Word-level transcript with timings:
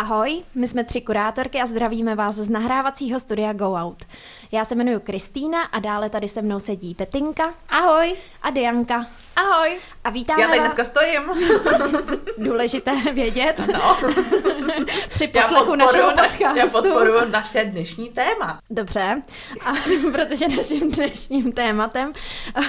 Ahoj, 0.00 0.42
my 0.54 0.68
jsme 0.68 0.84
tři 0.84 1.00
kurátorky 1.00 1.60
a 1.60 1.66
zdravíme 1.66 2.14
vás 2.14 2.34
z 2.34 2.50
nahrávacího 2.50 3.20
studia 3.20 3.52
Go 3.52 3.74
Out. 3.74 4.04
Já 4.52 4.64
se 4.64 4.74
jmenuji 4.74 5.00
Kristýna 5.00 5.62
a 5.62 5.78
dále 5.78 6.10
tady 6.10 6.28
se 6.28 6.42
mnou 6.42 6.58
sedí 6.60 6.94
Petinka. 6.94 7.54
Ahoj. 7.68 8.14
A 8.42 8.50
Dianka. 8.50 9.06
Ahoj. 9.36 9.78
A 10.04 10.10
vítáme 10.10 10.42
Já 10.42 10.48
tady 10.48 10.60
dneska 10.60 10.84
stojím. 10.84 11.22
Důležité 12.38 12.92
vědět. 13.12 13.68
No. 13.72 13.96
Při 15.12 15.28
poslechu 15.28 15.74
našeho 15.74 16.10
podcastu. 16.10 16.44
Já 16.58 16.66
podporuji 16.66 17.20
naše 17.30 17.64
dnešní 17.64 18.08
téma. 18.08 18.60
Dobře, 18.70 19.22
a 19.66 19.72
protože 20.12 20.48
naším 20.56 20.90
dnešním 20.90 21.52
tématem 21.52 22.12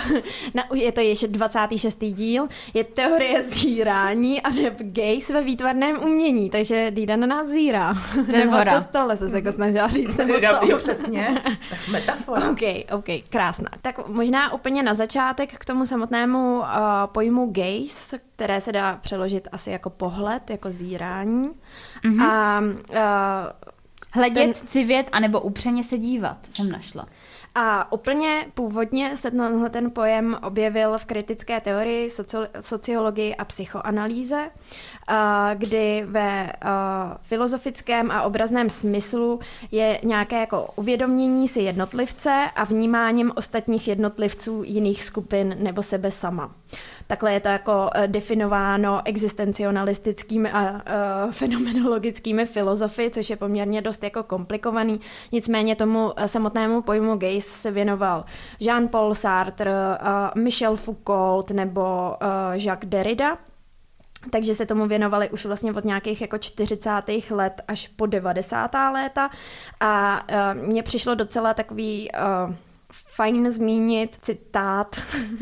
na, 0.53 0.63
je 0.73 0.91
to 0.91 1.01
ještě 1.01 1.27
26. 1.27 1.97
díl, 1.99 2.47
je 2.73 2.83
teorie 2.83 3.41
zírání 3.43 4.41
a 4.41 4.49
neb 4.49 4.73
gays 4.79 5.29
ve 5.29 5.41
výtvarném 5.43 5.99
umění, 6.03 6.49
takže 6.49 6.91
Dýda 6.91 7.15
na 7.15 7.27
nás 7.27 7.47
zírá. 7.47 7.93
Nebo 8.31 8.51
hora. 8.51 8.73
to 8.75 8.81
stole 8.81 9.17
se 9.17 9.29
jako 9.35 9.51
snažila 9.51 9.87
říct, 9.87 10.17
nebo 10.17 10.33
Já- 10.33 10.59
co? 10.59 10.67
Jo, 10.69 10.77
přesně. 10.77 11.41
Tak 11.71 11.87
metafora. 11.87 12.49
OK, 12.49 12.61
OK, 12.91 13.05
krásná. 13.29 13.69
Tak 13.81 14.07
možná 14.07 14.53
úplně 14.53 14.83
na 14.83 14.93
začátek 14.93 15.53
k 15.57 15.65
tomu 15.65 15.85
samotnému 15.85 16.59
uh, 16.59 16.65
pojmu 17.05 17.51
gaze, 17.51 18.19
které 18.35 18.61
se 18.61 18.71
dá 18.71 18.97
přeložit 19.01 19.47
asi 19.51 19.71
jako 19.71 19.89
pohled, 19.89 20.49
jako 20.49 20.71
zírání. 20.71 21.49
Mm-hmm. 22.03 22.23
A 22.23 22.59
uh, 22.59 23.71
Hledět, 24.13 24.59
Ten... 24.59 24.67
civět, 24.67 25.09
anebo 25.11 25.41
upřeně 25.41 25.83
se 25.83 25.97
dívat, 25.97 26.37
jsem 26.53 26.71
našla. 26.71 27.05
A 27.55 27.91
úplně 27.91 28.45
původně 28.53 29.17
se 29.17 29.31
tenhle 29.31 29.69
ten 29.69 29.91
pojem 29.91 30.37
objevil 30.43 30.97
v 30.97 31.05
kritické 31.05 31.59
teorii, 31.59 32.07
socio- 32.07 32.47
sociologii 32.59 33.35
a 33.35 33.45
psychoanalýze, 33.45 34.49
a 35.07 35.53
kdy 35.53 36.03
ve 36.05 36.51
a, 36.61 37.17
filozofickém 37.21 38.11
a 38.11 38.21
obrazném 38.21 38.69
smyslu 38.69 39.39
je 39.71 39.99
nějaké 40.03 40.39
jako 40.39 40.69
uvědomění 40.75 41.47
si 41.47 41.61
jednotlivce 41.61 42.49
a 42.55 42.63
vnímáním 42.63 43.31
ostatních 43.35 43.87
jednotlivců 43.87 44.63
jiných 44.65 45.03
skupin 45.03 45.55
nebo 45.59 45.83
sebe 45.83 46.11
sama. 46.11 46.55
Takhle 47.11 47.33
je 47.33 47.39
to 47.39 47.47
jako 47.47 47.89
eh, 47.95 48.07
definováno 48.07 49.01
existencionalistickými 49.05 50.51
a 50.51 50.71
uh, 50.71 51.31
fenomenologickými 51.31 52.45
filozofy, 52.45 53.09
což 53.09 53.29
je 53.29 53.35
poměrně 53.35 53.81
dost 53.81 54.03
jako 54.03 54.23
komplikovaný. 54.23 54.99
Nicméně 55.31 55.75
tomu 55.75 56.13
eh, 56.15 56.27
samotnému 56.27 56.81
pojmu 56.81 57.15
gaze 57.15 57.41
se 57.41 57.71
věnoval 57.71 58.25
Jean-Paul 58.59 59.15
Sartre, 59.15 59.71
uh, 59.71 60.41
Michel 60.43 60.75
Foucault 60.75 61.51
nebo 61.51 61.81
uh, 61.81 62.27
Jacques 62.53 62.89
Derrida. 62.89 63.37
Takže 64.29 64.55
se 64.55 64.65
tomu 64.65 64.87
věnovali 64.87 65.29
už 65.29 65.45
vlastně 65.45 65.73
od 65.73 65.85
nějakých 65.85 66.21
jako 66.21 66.37
40. 66.37 66.89
let 67.29 67.61
až 67.67 67.87
po 67.87 68.05
90. 68.05 68.73
léta 68.73 69.29
a 69.79 70.23
uh, 70.29 70.67
mně 70.67 70.83
přišlo 70.83 71.15
docela 71.15 71.53
takový 71.53 72.09
uh, 72.47 72.55
fajn 73.15 73.51
zmínit 73.51 74.17
citát. 74.21 74.95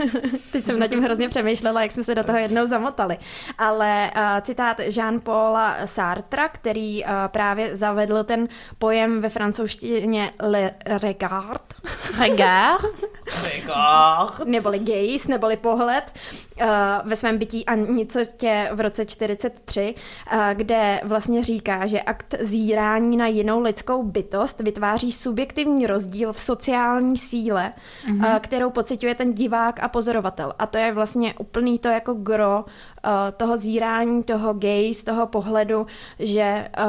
Teď 0.51 0.63
jsem 0.63 0.79
nad 0.79 0.87
tím 0.87 1.03
hrozně 1.03 1.29
přemýšlela, 1.29 1.81
jak 1.81 1.91
jsme 1.91 2.03
se 2.03 2.15
do 2.15 2.23
toho 2.23 2.37
jednou 2.37 2.65
zamotali. 2.65 3.17
Ale 3.57 4.11
uh, 4.15 4.21
citát 4.41 4.79
Jean-Paula 4.79 5.75
Sartra, 5.85 6.49
který 6.49 7.03
uh, 7.03 7.09
právě 7.27 7.75
zavedl 7.75 8.23
ten 8.23 8.47
pojem 8.79 9.21
ve 9.21 9.29
francouzštině 9.29 10.31
le 10.41 10.71
regard, 10.85 11.73
Regard. 12.19 13.03
Regard. 13.43 14.45
neboli 14.45 14.79
gaze, 14.79 15.29
neboli 15.29 15.57
pohled 15.57 16.13
uh, 16.61 16.67
ve 17.03 17.15
svém 17.15 17.37
bytí 17.37 17.65
a 17.65 17.75
něco 17.75 18.19
tě 18.37 18.69
v 18.73 18.79
roce 18.79 19.05
43, 19.05 19.95
uh, 20.33 20.39
kde 20.53 21.01
vlastně 21.03 21.43
říká, 21.43 21.85
že 21.85 22.01
akt 22.01 22.35
zírání 22.39 23.17
na 23.17 23.27
jinou 23.27 23.61
lidskou 23.61 24.03
bytost 24.03 24.59
vytváří 24.61 25.11
subjektivní 25.11 25.87
rozdíl 25.87 26.33
v 26.33 26.39
sociální 26.39 27.17
síle, 27.17 27.58
mm-hmm. 27.67 28.15
uh, 28.15 28.39
kterou 28.39 28.69
pociťuje 28.69 29.15
ten 29.15 29.33
divák 29.33 29.83
a 29.83 29.87
pozorovatel. 29.87 30.53
A 30.59 30.65
to 30.65 30.77
je 30.77 30.93
vlastně 30.93 31.33
úplný 31.33 31.79
to 31.79 31.87
jako 31.87 32.13
gro 32.13 32.65
uh, 32.65 33.11
toho 33.37 33.57
zírání, 33.57 34.23
toho 34.23 34.53
gaze, 34.53 35.05
toho 35.05 35.27
pohledu, 35.27 35.87
že 36.19 36.69
uh, 36.77 36.85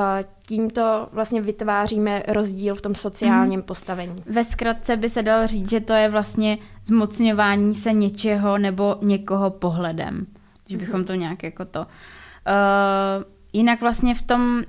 tímto 0.47 1.09
vlastně 1.13 1.41
vytváříme 1.41 2.23
rozdíl 2.29 2.75
v 2.75 2.81
tom 2.81 2.95
sociálním 2.95 3.61
mm-hmm. 3.61 3.65
postavení. 3.65 4.23
Ve 4.27 4.45
zkratce 4.45 4.97
by 4.97 5.09
se 5.09 5.23
dalo 5.23 5.47
říct, 5.47 5.71
že 5.71 5.81
to 5.81 5.93
je 5.93 6.09
vlastně 6.09 6.59
zmocňování 6.85 7.75
se 7.75 7.93
něčeho 7.93 8.59
nebo 8.59 8.97
někoho 9.03 9.51
pohledem. 9.51 10.27
Když 10.67 10.77
bychom 10.77 11.05
to 11.05 11.15
nějak 11.15 11.43
jako 11.43 11.65
to... 11.65 11.81
Uh, 11.81 13.25
jinak 13.53 13.81
vlastně 13.81 14.15
v 14.15 14.23
tom, 14.23 14.63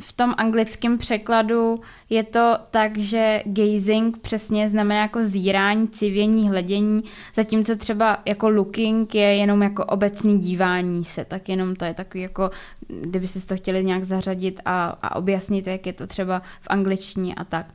v 0.00 0.12
tom 0.12 0.34
anglickém 0.36 0.98
překladu 0.98 1.80
je 2.10 2.22
to 2.22 2.56
tak, 2.70 2.98
že 2.98 3.42
gazing 3.44 4.18
přesně 4.18 4.68
znamená 4.68 5.00
jako 5.00 5.24
zírání, 5.24 5.88
civění, 5.88 6.48
hledění, 6.48 7.04
zatímco 7.34 7.76
třeba 7.76 8.18
jako 8.24 8.48
looking 8.48 9.14
je 9.14 9.36
jenom 9.36 9.62
jako 9.62 9.84
obecný 9.84 10.38
dívání 10.38 11.04
se, 11.04 11.24
tak 11.24 11.48
jenom 11.48 11.76
to 11.76 11.84
je 11.84 11.94
takový 11.94 12.22
jako, 12.22 12.50
kdyby 12.88 13.26
si 13.26 13.46
to 13.46 13.56
chtěli 13.56 13.84
nějak 13.84 14.04
zařadit 14.04 14.60
a, 14.64 14.96
a 15.02 15.16
objasnit, 15.16 15.66
jak 15.66 15.86
je 15.86 15.92
to 15.92 16.06
třeba 16.06 16.42
v 16.60 16.66
angličtině 16.66 17.34
a 17.34 17.44
tak. 17.44 17.66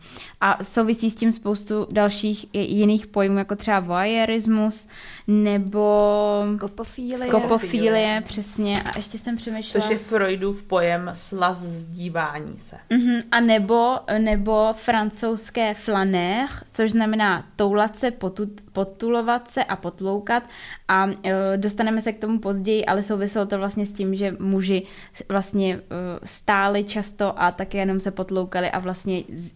A 0.42 0.64
souvisí 0.64 1.10
s 1.10 1.16
tím 1.16 1.32
spoustu 1.32 1.88
dalších 1.92 2.46
jiných 2.54 3.08
pojmů, 3.08 3.38
jako 3.38 3.56
třeba 3.56 3.80
voyeurismus 3.80 4.88
nebo 5.28 6.40
Skopofílie. 6.56 7.18
skopofilie, 7.18 8.24
přesně. 8.26 8.82
A 8.82 8.98
ještě 8.98 9.18
jsem 9.18 9.38
přemýšlela. 9.38 9.82
Což 9.82 9.92
je 9.92 9.98
Freudův 9.98 10.64
pojem 10.64 11.12
slaz 11.16 11.58
zdívání 11.58 12.12
se. 12.57 12.78
Mhm, 12.90 13.22
a 13.31 13.40
nebo, 13.40 14.00
nebo 14.18 14.74
francouzské 14.74 15.74
flanér, 15.74 16.47
což 16.72 16.91
znamená 16.91 17.46
toulat 17.56 18.00
se, 18.00 18.12
potut, 18.12 18.50
potulovat 18.74 19.51
se 19.51 19.63
a 19.63 19.75
potloukat 19.75 20.44
a 20.88 21.07
e, 21.24 21.57
dostaneme 21.57 22.01
se 22.01 22.13
k 22.13 22.19
tomu 22.19 22.40
později, 22.40 22.85
ale 22.85 23.03
souviselo 23.03 23.46
to 23.46 23.57
vlastně 23.57 23.85
s 23.85 23.94
tím, 23.94 24.16
že 24.16 24.35
muži 24.40 24.84
vlastně 25.29 25.75
e, 25.75 25.79
stáli 26.24 26.84
často 26.84 27.41
a 27.41 27.51
také 27.51 27.78
jenom 27.78 28.00
se 28.00 28.12
potloukali 28.12 28.72
a 28.72 28.80
vlastně 28.80 29.24
z, 29.35 29.51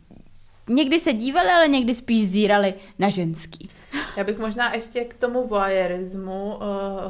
někdy 0.70 1.00
se 1.00 1.14
dívali, 1.14 1.50
ale 1.50 1.68
někdy 1.68 1.96
spíš 1.96 2.30
zírali 2.30 2.74
na 3.00 3.10
ženský. 3.10 3.70
Já 4.18 4.24
bych 4.24 4.38
možná 4.38 4.74
ještě 4.74 5.04
k 5.04 5.14
tomu 5.14 5.48
voyeurismu 5.48 6.56
uh, 6.56 6.62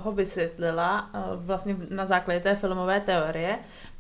ho 0.04 0.12
vysvětlila 0.12 1.10
uh, 1.14 1.46
vlastně 1.46 1.76
na 1.90 2.06
základě 2.06 2.40
té 2.40 2.56
filmové 2.56 3.00
teorie. 3.00 3.60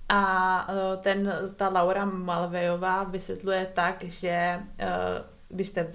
A 0.09 0.68
uh, 0.69 1.01
ten, 1.01 1.34
ta 1.56 1.69
Laura 1.69 2.06
Malvejová 2.06 3.03
vysvětluje 3.03 3.72
tak, 3.73 4.03
že 4.03 4.59
uh, 4.59 5.25
když, 5.50 5.69
te, 5.69 5.91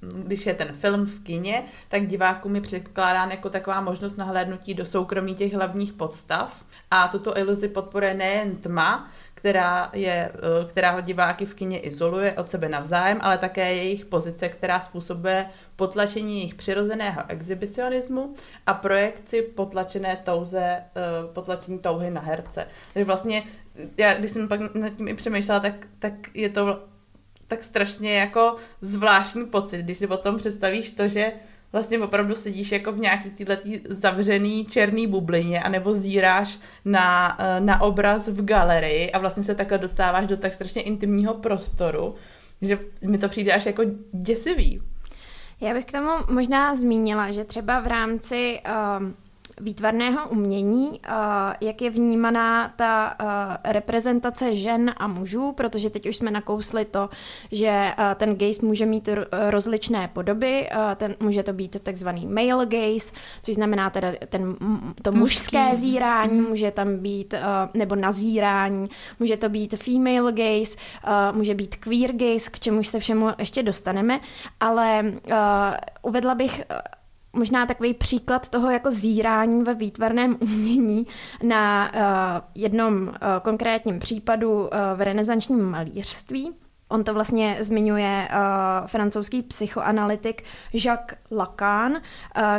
když 0.00 0.46
je 0.46 0.54
ten 0.54 0.72
film 0.72 1.06
v 1.06 1.22
kině, 1.22 1.64
tak 1.88 2.06
divákům 2.06 2.54
je 2.54 2.60
předkládán 2.60 3.30
jako 3.30 3.50
taková 3.50 3.80
možnost 3.80 4.16
nahlédnutí 4.16 4.74
do 4.74 4.86
soukromí 4.86 5.34
těch 5.34 5.54
hlavních 5.54 5.92
podstav. 5.92 6.64
A 6.90 7.08
tuto 7.08 7.38
iluzi 7.38 7.68
podporuje 7.68 8.14
nejen 8.14 8.56
tma, 8.56 9.10
která, 9.38 9.90
je, 9.92 10.30
eh, 10.34 10.68
která 10.68 11.00
diváky 11.00 11.46
v 11.46 11.54
kině 11.54 11.78
izoluje 11.78 12.32
od 12.32 12.50
sebe 12.50 12.68
navzájem, 12.68 13.18
ale 13.20 13.38
také 13.38 13.74
jejich 13.74 14.04
pozice, 14.04 14.48
která 14.48 14.80
způsobuje 14.80 15.46
potlačení 15.76 16.36
jejich 16.36 16.54
přirozeného 16.54 17.22
exhibicionismu 17.28 18.34
a 18.66 18.74
projekci 18.74 19.42
potlačené 19.42 20.16
touze, 20.24 20.62
eh, 20.62 20.82
potlačení 21.32 21.78
touhy 21.78 22.10
na 22.10 22.20
herce. 22.20 22.66
Takže 22.92 23.04
vlastně, 23.04 23.42
já 23.96 24.14
když 24.14 24.30
jsem 24.30 24.48
pak 24.48 24.74
nad 24.74 24.90
tím 24.90 25.08
i 25.08 25.14
přemýšlela, 25.14 25.60
tak, 25.60 25.86
tak 25.98 26.14
je 26.34 26.48
to 26.48 26.84
tak 27.48 27.64
strašně 27.64 28.14
jako 28.14 28.56
zvláštní 28.80 29.46
pocit, 29.46 29.78
když 29.78 29.98
si 29.98 30.06
potom 30.06 30.36
představíš 30.36 30.90
to, 30.90 31.08
že 31.08 31.32
vlastně 31.72 31.98
opravdu 31.98 32.34
sedíš 32.34 32.72
jako 32.72 32.92
v 32.92 33.00
nějaký 33.00 33.30
tyhle 33.30 33.58
zavřený 33.88 34.66
černý 34.66 35.06
bublině 35.06 35.62
anebo 35.62 35.94
zíráš 35.94 36.58
na, 36.84 37.36
eh, 37.40 37.60
na 37.60 37.80
obraz 37.80 38.28
v 38.28 38.44
galerii 38.44 39.10
a 39.10 39.18
vlastně 39.18 39.42
se 39.42 39.54
takhle 39.54 39.78
dostáváš 39.78 40.26
do 40.26 40.36
tak 40.36 40.52
strašně 40.52 40.82
intimního 40.82 41.34
prostoru, 41.34 42.14
že 42.62 42.78
mi 43.06 43.18
to 43.18 43.28
přijde 43.28 43.52
až 43.52 43.66
jako 43.66 43.82
děsivý. 44.12 44.82
Já 45.60 45.74
bych 45.74 45.84
k 45.84 45.92
tomu 45.92 46.10
možná 46.30 46.74
zmínila, 46.74 47.30
že 47.30 47.44
třeba 47.44 47.80
v 47.80 47.86
rámci 47.86 48.60
um, 48.98 49.14
výtvarného 49.60 50.28
umění, 50.28 50.88
uh, 50.88 50.96
jak 51.60 51.82
je 51.82 51.90
vnímaná 51.90 52.72
ta 52.76 53.14
uh, 53.20 53.72
reprezentace 53.72 54.56
žen 54.56 54.94
a 54.96 55.06
mužů, 55.06 55.52
protože 55.52 55.90
teď 55.90 56.08
už 56.08 56.16
jsme 56.16 56.30
nakousli 56.30 56.84
to, 56.84 57.10
že 57.52 57.92
uh, 57.98 58.04
ten 58.14 58.36
gaze 58.36 58.66
může 58.66 58.86
mít 58.86 59.08
ro- 59.08 59.26
rozličné 59.50 60.08
podoby, 60.08 60.68
ten, 60.96 61.14
může 61.20 61.42
to 61.42 61.52
být 61.52 61.82
takzvaný 61.82 62.26
male 62.26 62.66
gaze, 62.66 63.12
což 63.42 63.54
znamená 63.54 63.90
teda 63.90 64.12
ten, 64.28 64.56
to 65.02 65.12
mužské 65.12 65.76
zírání, 65.76 66.40
může 66.40 66.70
tam 66.70 66.96
být, 66.96 67.34
nebo 67.74 67.96
nazírání, 67.96 68.88
může 69.18 69.36
to 69.36 69.48
být 69.48 69.74
female 69.82 70.32
gaze, 70.32 70.76
může 71.32 71.54
být 71.54 71.76
queer 71.76 72.12
gaze, 72.12 72.50
k 72.50 72.58
čemuž 72.58 72.88
se 72.88 73.00
všemu 73.00 73.28
ještě 73.38 73.62
dostaneme, 73.62 74.20
ale 74.60 75.12
uvedla 76.02 76.34
bych 76.34 76.62
možná 77.32 77.66
takový 77.66 77.94
příklad 77.94 78.48
toho 78.48 78.70
jako 78.70 78.90
zírání 78.90 79.62
ve 79.62 79.74
výtvarném 79.74 80.36
umění 80.40 81.06
na 81.42 81.92
uh, 81.94 82.00
jednom 82.54 83.02
uh, 83.02 83.12
konkrétním 83.42 83.98
případu 83.98 84.60
uh, 84.60 84.68
v 84.96 85.00
renesančním 85.00 85.62
malířství. 85.62 86.54
On 86.90 87.04
to 87.04 87.14
vlastně 87.14 87.56
zmiňuje 87.60 88.28
uh, 88.30 88.86
francouzský 88.86 89.42
psychoanalytik 89.42 90.42
Jacques 90.72 91.18
Lacan, 91.30 91.92
uh, 91.92 91.98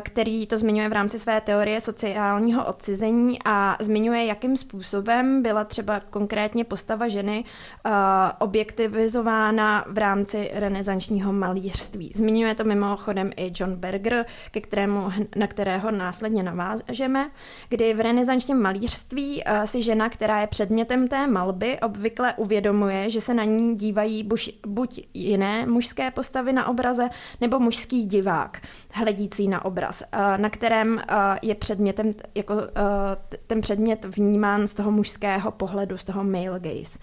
který 0.02 0.48
to 0.48 0.58
zmiňuje 0.58 0.90
v 0.90 0.94
rámci 0.94 1.20
své 1.20 1.42
teorie 1.42 1.82
sociálního 1.82 2.66
odcizení 2.66 3.40
a 3.46 3.78
zmiňuje, 3.80 4.26
jakým 4.26 4.58
způsobem 4.58 5.42
byla 5.42 5.64
třeba 5.64 6.00
konkrétně 6.10 6.64
postava 6.64 7.08
ženy 7.08 7.44
uh, 7.86 7.92
objektivizována 8.40 9.86
v 9.88 9.98
rámci 9.98 10.52
renesančního 10.54 11.34
malířství. 11.34 12.12
Zmiňuje 12.16 12.56
to 12.56 12.64
mimochodem 12.64 13.32
i 13.38 13.52
John 13.56 13.76
Berger, 13.76 14.26
ke 14.52 14.62
kterému, 14.62 15.12
na 15.36 15.48
kterého 15.48 15.92
následně 15.92 16.44
navážeme, 16.44 17.30
kdy 17.70 17.94
v 17.94 18.00
renesančním 18.00 18.62
malířství 18.62 19.44
uh, 19.44 19.64
si 19.64 19.84
žena, 19.84 20.10
která 20.10 20.42
je 20.42 20.48
předmětem 20.48 21.08
té 21.08 21.28
malby, 21.28 21.80
obvykle 21.80 22.34
uvědomuje, 22.38 23.10
že 23.10 23.22
se 23.22 23.34
na 23.34 23.44
ní 23.44 23.76
dívají 23.76 24.19
buď, 24.24 24.60
buď 24.68 25.08
jiné 25.14 25.66
mužské 25.66 26.12
postavy 26.12 26.54
na 26.54 26.68
obraze, 26.68 27.10
nebo 27.42 27.60
mužský 27.60 28.06
divák 28.06 28.62
hledící 28.92 29.48
na 29.48 29.66
obraz, 29.66 30.04
eh, 30.12 30.38
na 30.38 30.50
kterém 30.50 31.00
eh, 31.00 31.14
je 31.42 31.56
předmětem, 31.56 32.10
jako 32.36 32.54
eh, 32.54 33.40
ten 33.48 33.62
předmět 33.62 34.06
vnímán 34.06 34.68
z 34.68 34.74
toho 34.74 34.92
mužského 34.92 35.52
pohledu, 35.52 35.98
z 35.98 36.04
toho 36.04 36.24
male 36.24 36.60
gaze 36.60 37.00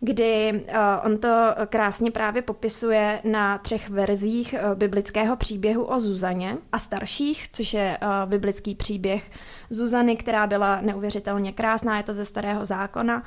kdy 0.00 0.64
uh, 0.68 0.76
on 1.04 1.18
to 1.18 1.54
krásně 1.66 2.10
právě 2.10 2.42
popisuje 2.42 3.20
na 3.24 3.58
třech 3.58 3.90
verzích 3.90 4.54
uh, 4.54 4.74
biblického 4.74 5.36
příběhu 5.36 5.84
o 5.84 6.00
Zuzaně 6.00 6.56
a 6.72 6.78
starších, 6.78 7.48
což 7.52 7.74
je 7.74 7.98
uh, 8.02 8.30
biblický 8.30 8.74
příběh 8.74 9.30
Zuzany, 9.70 10.16
která 10.16 10.46
byla 10.46 10.80
neuvěřitelně 10.80 11.52
krásná, 11.52 11.96
je 11.96 12.02
to 12.02 12.12
ze 12.12 12.24
starého 12.24 12.64
zákona, 12.64 13.22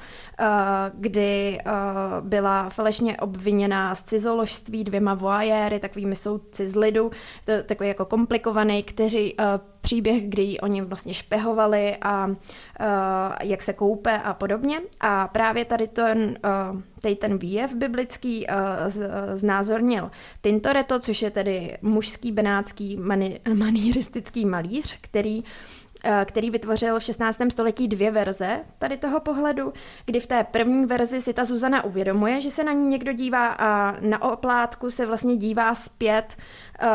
kdy 0.94 1.58
byla 2.22 2.70
falešně 2.70 3.18
obviněná 3.18 3.96
z 3.96 4.04
cizoložství 4.04 4.84
dvěma 4.84 5.14
voajery, 5.14 5.80
takovými 5.80 6.16
soudci 6.16 6.70
z 6.70 6.75
lidu, 6.75 7.12
to 7.46 7.52
takový 7.66 7.90
jako 7.90 8.06
komplikovaný, 8.06 8.84
kteří 8.84 9.36
příběh, 9.83 10.24
kdy 10.30 10.59
oni 10.59 10.81
vlastně 10.81 11.13
špehovali 11.13 11.97
a 12.01 12.25
uh, 12.25 12.35
jak 13.41 13.62
se 13.62 13.74
koupe 13.74 14.18
a 14.18 14.33
podobně. 14.33 14.81
A 15.00 15.27
právě 15.27 15.65
tady 15.65 15.88
ten, 15.88 16.38
uh, 16.74 16.81
tady 17.01 17.15
ten 17.15 17.38
výjev 17.38 17.74
biblický 17.74 18.47
uh, 18.47 18.56
z, 18.88 19.09
znázornil 19.35 20.12
Tintoretto, 20.41 21.00
což 21.00 21.21
je 21.21 21.31
tedy 21.31 21.77
mužský 21.81 22.31
benátský 22.31 22.97
mani, 22.97 23.39
manieristický 23.53 24.45
malíř, 24.45 24.97
který 25.01 25.44
který 26.25 26.50
vytvořil 26.50 27.00
v 27.00 27.03
16. 27.03 27.41
století 27.51 27.88
dvě 27.88 28.12
verze 28.12 28.59
tady 28.79 28.97
toho 28.97 29.19
pohledu, 29.19 29.74
kdy 30.06 30.19
v 30.19 30.27
té 30.27 30.44
první 30.44 30.86
verzi 30.86 31.21
si 31.21 31.33
ta 31.33 31.45
Zuzana 31.45 31.83
uvědomuje, 31.83 32.41
že 32.41 32.51
se 32.51 32.63
na 32.63 32.74
ní 32.74 32.88
někdo 32.88 33.13
dívá 33.13 33.47
a 33.47 33.95
na 34.00 34.21
oplátku 34.21 34.89
se 34.89 35.06
vlastně 35.06 35.38
dívá 35.38 35.75
zpět 35.75 36.38
uh, 36.83 36.88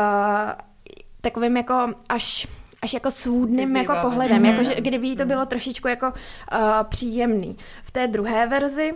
takovým 1.21 1.57
jako 1.57 1.93
až 2.09 2.47
až 2.81 2.93
jako 2.93 3.11
svůdným 3.11 3.75
jako 3.75 3.93
pohledem, 4.01 4.43
mm-hmm. 4.43 4.51
jako 4.51 4.63
že 4.63 4.81
kdyby 4.81 5.15
to 5.15 5.25
bylo 5.25 5.45
trošičku 5.45 5.87
jako 5.87 6.07
uh, 6.07 6.59
příjemný. 6.83 7.57
V 7.83 7.91
té 7.91 8.07
druhé 8.07 8.47
verzi 8.47 8.93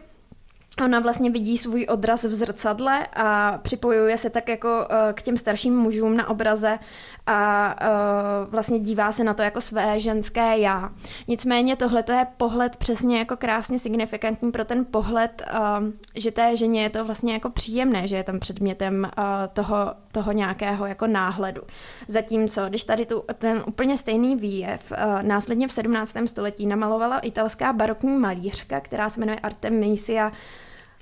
Ona 0.81 0.99
vlastně 0.99 1.29
vidí 1.29 1.57
svůj 1.57 1.87
odraz 1.89 2.23
v 2.23 2.33
zrcadle 2.33 3.07
a 3.15 3.57
připojuje 3.57 4.17
se 4.17 4.29
tak 4.29 4.49
jako 4.49 4.67
uh, 4.67 5.13
k 5.13 5.21
těm 5.21 5.37
starším 5.37 5.77
mužům 5.77 6.17
na 6.17 6.29
obraze 6.29 6.79
a 7.27 7.75
uh, 7.81 8.51
vlastně 8.51 8.79
dívá 8.79 9.11
se 9.11 9.23
na 9.23 9.33
to 9.33 9.41
jako 9.41 9.61
své 9.61 9.99
ženské 9.99 10.57
já. 10.57 10.91
Nicméně 11.27 11.75
tohle 11.75 12.03
to 12.03 12.11
je 12.11 12.27
pohled 12.37 12.75
přesně 12.75 13.19
jako 13.19 13.37
krásně 13.37 13.79
signifikantní 13.79 14.51
pro 14.51 14.65
ten 14.65 14.85
pohled, 14.85 15.41
uh, 15.53 15.87
že 16.15 16.31
té 16.31 16.55
ženě 16.55 16.83
je 16.83 16.89
to 16.89 17.05
vlastně 17.05 17.33
jako 17.33 17.49
příjemné, 17.49 18.07
že 18.07 18.15
je 18.15 18.23
tam 18.23 18.39
předmětem 18.39 19.11
toho, 19.53 19.93
toho 20.11 20.31
nějakého 20.31 20.85
jako 20.85 21.07
náhledu. 21.07 21.61
Zatímco, 22.07 22.65
když 22.69 22.83
tady 22.83 23.05
tu 23.05 23.23
ten 23.37 23.63
úplně 23.67 23.97
stejný 23.97 24.35
výjev 24.35 24.93
následně 25.21 25.67
v 25.67 25.71
17. 25.71 26.15
století 26.25 26.65
namalovala 26.65 27.19
italská 27.19 27.73
barokní 27.73 28.17
malířka, 28.17 28.79
která 28.79 29.09
se 29.09 29.19
jmenuje 29.19 29.39
Artemisia 29.39 30.31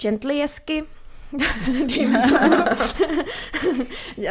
Gentliesky, 0.02 0.84
dejme 1.86 2.20
tomu, 2.20 2.56
uh, 4.18 4.26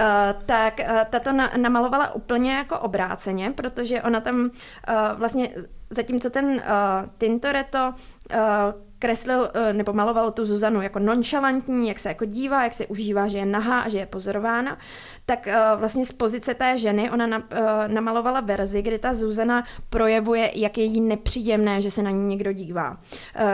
tak 0.46 0.80
uh, 0.80 1.04
tato 1.10 1.32
na, 1.32 1.52
namalovala 1.56 2.14
úplně 2.14 2.54
jako 2.54 2.78
obráceně, 2.78 3.50
protože 3.50 4.02
ona 4.02 4.20
tam 4.20 4.40
uh, 4.40 4.50
vlastně, 5.18 5.50
zatímco 5.90 6.30
ten 6.30 6.62
Tintoretto 7.18 7.94
kreslil 9.00 9.50
nebo 9.72 9.92
maloval 9.92 10.30
tu 10.30 10.44
Zuzanu 10.44 10.82
jako 10.82 10.98
nonchalantní, 10.98 11.88
jak 11.88 11.98
se 11.98 12.08
jako 12.08 12.24
dívá, 12.24 12.64
jak 12.64 12.74
se 12.74 12.86
užívá, 12.86 13.28
že 13.28 13.38
je 13.38 13.46
nahá 13.46 13.80
a 13.80 13.88
že 13.88 13.98
je 13.98 14.06
pozorována, 14.06 14.78
tak 15.26 15.46
uh, 15.46 15.80
vlastně 15.80 16.06
z 16.06 16.12
pozice 16.12 16.54
té 16.54 16.78
ženy 16.78 17.10
ona 17.10 17.26
na, 17.26 17.38
uh, 17.38 17.44
namalovala 17.86 18.40
verzi, 18.40 18.82
kdy 18.82 18.98
ta 18.98 19.14
Zuzana 19.14 19.64
projevuje, 19.90 20.50
jak 20.54 20.78
je 20.78 20.84
jí 20.84 21.00
nepříjemné, 21.00 21.80
že 21.80 21.90
se 21.90 22.02
na 22.02 22.10
ní 22.10 22.26
někdo 22.26 22.52
dívá. 22.52 23.00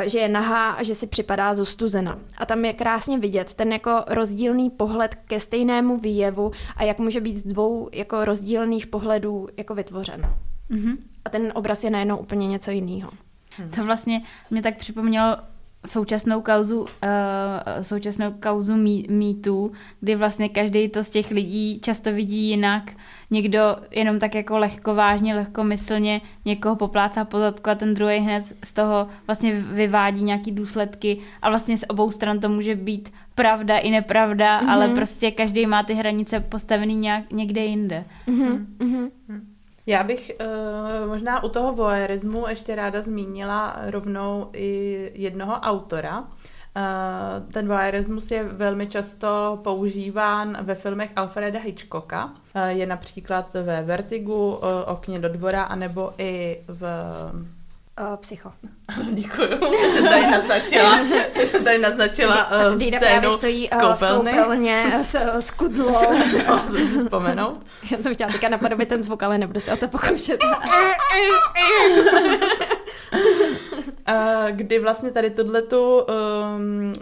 Že 0.04 0.18
je 0.18 0.28
nahá 0.28 0.70
a 0.70 0.82
že 0.82 0.94
si 0.94 1.06
připadá 1.06 1.54
zostuzena. 1.54 2.18
A 2.38 2.46
tam 2.46 2.64
je 2.64 2.72
krásně 2.72 3.18
vidět 3.18 3.54
ten 3.54 3.72
jako 3.72 4.04
rozdílný 4.06 4.70
pohled 4.70 5.14
ke 5.14 5.40
stejnému 5.40 5.98
výjevu 5.98 6.52
a 6.76 6.82
jak 6.82 6.98
může 6.98 7.20
být 7.20 7.36
z 7.36 7.42
dvou 7.42 7.88
jako 7.92 8.24
rozdílných 8.24 8.86
pohledů 8.86 9.48
jako 9.56 9.74
vytvořen. 9.74 10.20
Mm-hmm. 10.70 10.96
A 11.24 11.30
ten 11.30 11.52
obraz 11.54 11.84
je 11.84 11.90
najednou 11.90 12.16
úplně 12.16 12.48
něco 12.48 12.70
jiného. 12.70 13.10
To 13.76 13.84
vlastně 13.84 14.22
mě 14.50 14.62
tak 14.62 14.76
připomnělo 14.76 15.36
současnou 15.86 16.42
kauzu, 16.42 16.80
uh, 16.80 16.88
současnou 17.82 18.32
kauzu 18.32 18.76
mýtů, 19.08 19.72
kdy 20.00 20.16
vlastně 20.16 20.48
každý 20.48 20.88
to 20.88 21.02
z 21.02 21.10
těch 21.10 21.30
lidí 21.30 21.80
často 21.80 22.12
vidí 22.12 22.48
jinak. 22.48 22.92
Někdo 23.30 23.76
jenom 23.90 24.18
tak 24.18 24.34
jako 24.34 24.58
lehko 24.58 24.94
vážně, 24.94 25.34
lehkomyslně 25.34 26.20
někoho 26.44 26.76
poplácá 26.76 27.24
po 27.24 27.38
zadku 27.38 27.70
a 27.70 27.74
ten 27.74 27.94
druhý 27.94 28.18
hned 28.18 28.44
z 28.64 28.72
toho 28.72 29.06
vlastně 29.26 29.52
vyvádí 29.52 30.22
nějaký 30.22 30.52
důsledky 30.52 31.18
a 31.42 31.50
vlastně 31.50 31.78
z 31.78 31.84
obou 31.88 32.10
stran 32.10 32.40
to 32.40 32.48
může 32.48 32.74
být 32.74 33.12
pravda 33.34 33.78
i 33.78 33.90
nepravda, 33.90 34.60
mm-hmm. 34.60 34.70
ale 34.70 34.88
prostě 34.88 35.30
každý 35.30 35.66
má 35.66 35.82
ty 35.82 35.94
hranice 35.94 36.40
postavený 36.40 36.94
nějak, 36.94 37.32
někde 37.32 37.64
jinde. 37.64 38.04
Mm-hmm. 38.28 38.66
Mm-hmm. 38.78 39.10
Já 39.86 40.02
bych 40.02 40.32
uh, 40.40 41.08
možná 41.08 41.44
u 41.44 41.48
toho 41.48 41.72
voyeurismu 41.72 42.48
ještě 42.48 42.74
ráda 42.74 43.02
zmínila 43.02 43.76
rovnou 43.86 44.50
i 44.52 45.10
jednoho 45.14 45.54
autora. 45.54 46.20
Uh, 46.20 47.52
ten 47.52 47.68
voyeurismus 47.68 48.30
je 48.30 48.44
velmi 48.44 48.86
často 48.86 49.60
používán 49.64 50.58
ve 50.62 50.74
filmech 50.74 51.10
Alfreda 51.16 51.60
Hitchcocka. 51.60 52.24
Uh, 52.24 52.62
je 52.66 52.86
například 52.86 53.54
ve 53.62 53.82
Vertigu, 53.82 54.48
uh, 54.48 54.58
Okně 54.86 55.18
do 55.18 55.28
dvora, 55.28 55.62
anebo 55.62 56.12
i 56.18 56.60
v 56.68 56.82
Uh, 58.00 58.16
psycho. 58.16 58.52
Děkuju. 59.12 59.48
Tady 60.08 60.26
naznačila, 60.30 60.98
tady 61.64 61.78
naznačila 61.78 62.50
uh, 62.70 62.78
Dýda 62.78 62.98
právě 62.98 63.30
stojí 63.30 63.70
uh, 63.70 63.94
v 63.94 63.98
koupelně 63.98 64.98
s, 65.02 65.14
s 65.14 65.50
kudlou. 65.50 65.92
Si 66.76 66.98
vzpomenout. 66.98 67.66
Já 67.90 67.98
jsem 67.98 68.14
chtěla 68.14 68.32
teďka 68.32 68.48
napodobit 68.48 68.88
ten 68.88 69.02
zvuk, 69.02 69.22
ale 69.22 69.38
nebudu 69.38 69.60
se 69.60 69.72
o 69.72 69.76
to 69.76 69.88
pokoušet. 69.88 70.40
kdy 74.50 74.78
vlastně 74.78 75.10
tady 75.10 75.30
tu 75.30 76.00
um, 76.00 76.92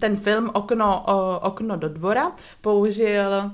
ten 0.00 0.16
film 0.16 0.50
Okno, 0.52 1.04
Okno 1.42 1.76
do 1.76 1.88
dvora 1.88 2.32
použil 2.60 3.50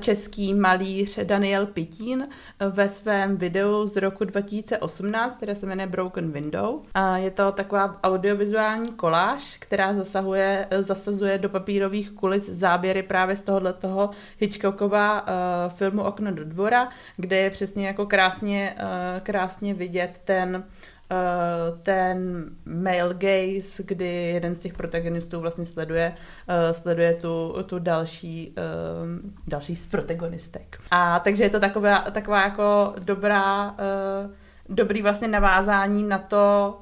český 0.00 0.54
malíř 0.54 1.18
Daniel 1.24 1.66
Pitín 1.66 2.28
ve 2.70 2.88
svém 2.88 3.36
videu 3.36 3.86
z 3.86 3.96
roku 3.96 4.24
2018, 4.24 5.36
které 5.36 5.54
se 5.54 5.66
jmenuje 5.66 5.86
Broken 5.86 6.30
Window. 6.30 6.80
Je 7.14 7.30
to 7.30 7.52
taková 7.52 8.00
audiovizuální 8.02 8.92
koláž, 8.92 9.56
která 9.58 9.94
zasahuje, 9.94 10.66
zasazuje 10.80 11.38
do 11.38 11.48
papírových 11.48 12.10
kulis 12.10 12.48
záběry 12.48 13.02
právě 13.02 13.36
z 13.36 13.42
tohohle 13.42 13.72
toho 13.72 14.10
Hitchcockova 14.38 15.22
uh, 15.22 15.72
filmu 15.72 16.02
Okno 16.02 16.32
do 16.32 16.44
dvora, 16.44 16.88
kde 17.16 17.36
je 17.36 17.50
přesně 17.50 17.86
jako 17.86 18.06
krásně, 18.06 18.76
krásně 19.22 19.74
vidět 19.74 20.20
ten 20.24 20.64
Eh, 20.64 20.91
ten 21.82 22.44
male 22.64 23.14
gaze, 23.14 23.82
kdy 23.82 24.06
jeden 24.06 24.54
z 24.54 24.60
těch 24.60 24.74
protagonistů 24.74 25.40
vlastně 25.40 25.66
sleduje, 25.66 26.14
uh, 26.48 26.76
sleduje 26.76 27.14
tu, 27.14 27.56
tu 27.66 27.78
další, 27.78 28.54
uh, 28.58 29.30
další 29.46 29.76
z 29.76 29.86
protagonistek. 29.86 30.78
A 30.90 31.18
takže 31.18 31.44
je 31.44 31.50
to 31.50 31.60
taková, 31.60 31.98
taková 31.98 32.42
jako 32.42 32.94
dobrá, 32.98 33.70
uh, 33.70 33.76
dobrý 34.68 35.02
vlastně 35.02 35.28
navázání 35.28 36.02
na 36.02 36.18
to, 36.18 36.78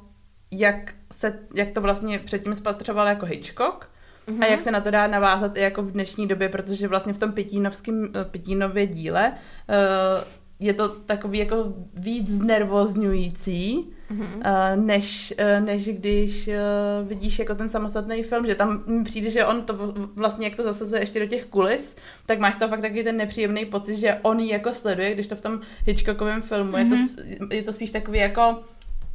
jak, 0.50 0.94
se, 1.12 1.38
jak 1.54 1.70
to 1.70 1.80
vlastně 1.80 2.18
předtím 2.18 2.54
spatřoval 2.54 3.08
jako 3.08 3.26
Hitchcock, 3.26 3.90
Mm-hmm. 4.28 4.44
A 4.44 4.46
jak 4.46 4.60
se 4.60 4.70
na 4.70 4.80
to 4.80 4.90
dá 4.90 5.06
navázat 5.06 5.56
i 5.56 5.60
jako 5.60 5.82
v 5.82 5.92
dnešní 5.92 6.28
době, 6.28 6.48
protože 6.48 6.88
vlastně 6.88 7.12
v 7.12 7.18
tom 7.18 7.32
Pitínovském, 7.32 8.08
Pitínově 8.30 8.86
díle 8.86 9.32
uh, 9.32 10.24
je 10.60 10.74
to 10.74 10.88
takový 10.88 11.38
jako 11.38 11.74
víc 11.94 12.28
znervozňující, 12.28 13.86
mm-hmm. 14.10 14.36
uh, 14.36 14.84
než, 14.84 15.34
uh, 15.58 15.66
než 15.66 15.88
když 15.88 16.48
uh, 16.48 17.08
vidíš 17.08 17.38
jako 17.38 17.54
ten 17.54 17.68
samostatný 17.68 18.22
film, 18.22 18.46
že 18.46 18.54
tam 18.54 18.84
přijde, 19.04 19.30
že 19.30 19.46
on 19.46 19.62
to 19.62 19.94
vlastně 20.14 20.46
jak 20.46 20.56
to 20.56 20.62
zasazuje 20.62 21.02
ještě 21.02 21.20
do 21.20 21.26
těch 21.26 21.44
kulis, 21.44 21.96
tak 22.26 22.38
máš 22.38 22.56
to 22.56 22.68
fakt 22.68 22.80
taky 22.80 23.04
ten 23.04 23.16
nepříjemný 23.16 23.64
pocit, 23.64 23.96
že 23.96 24.14
on 24.22 24.40
ji 24.40 24.52
jako 24.52 24.72
sleduje, 24.72 25.14
když 25.14 25.26
to 25.26 25.36
v 25.36 25.40
tom 25.40 25.60
Hitchcockovém 25.86 26.42
filmu 26.42 26.72
mm-hmm. 26.72 26.96
je, 27.00 27.06
to, 27.06 27.44
mhm. 27.44 27.52
je 27.52 27.62
to 27.62 27.72
spíš 27.72 27.90
takový 27.90 28.18
jako 28.18 28.62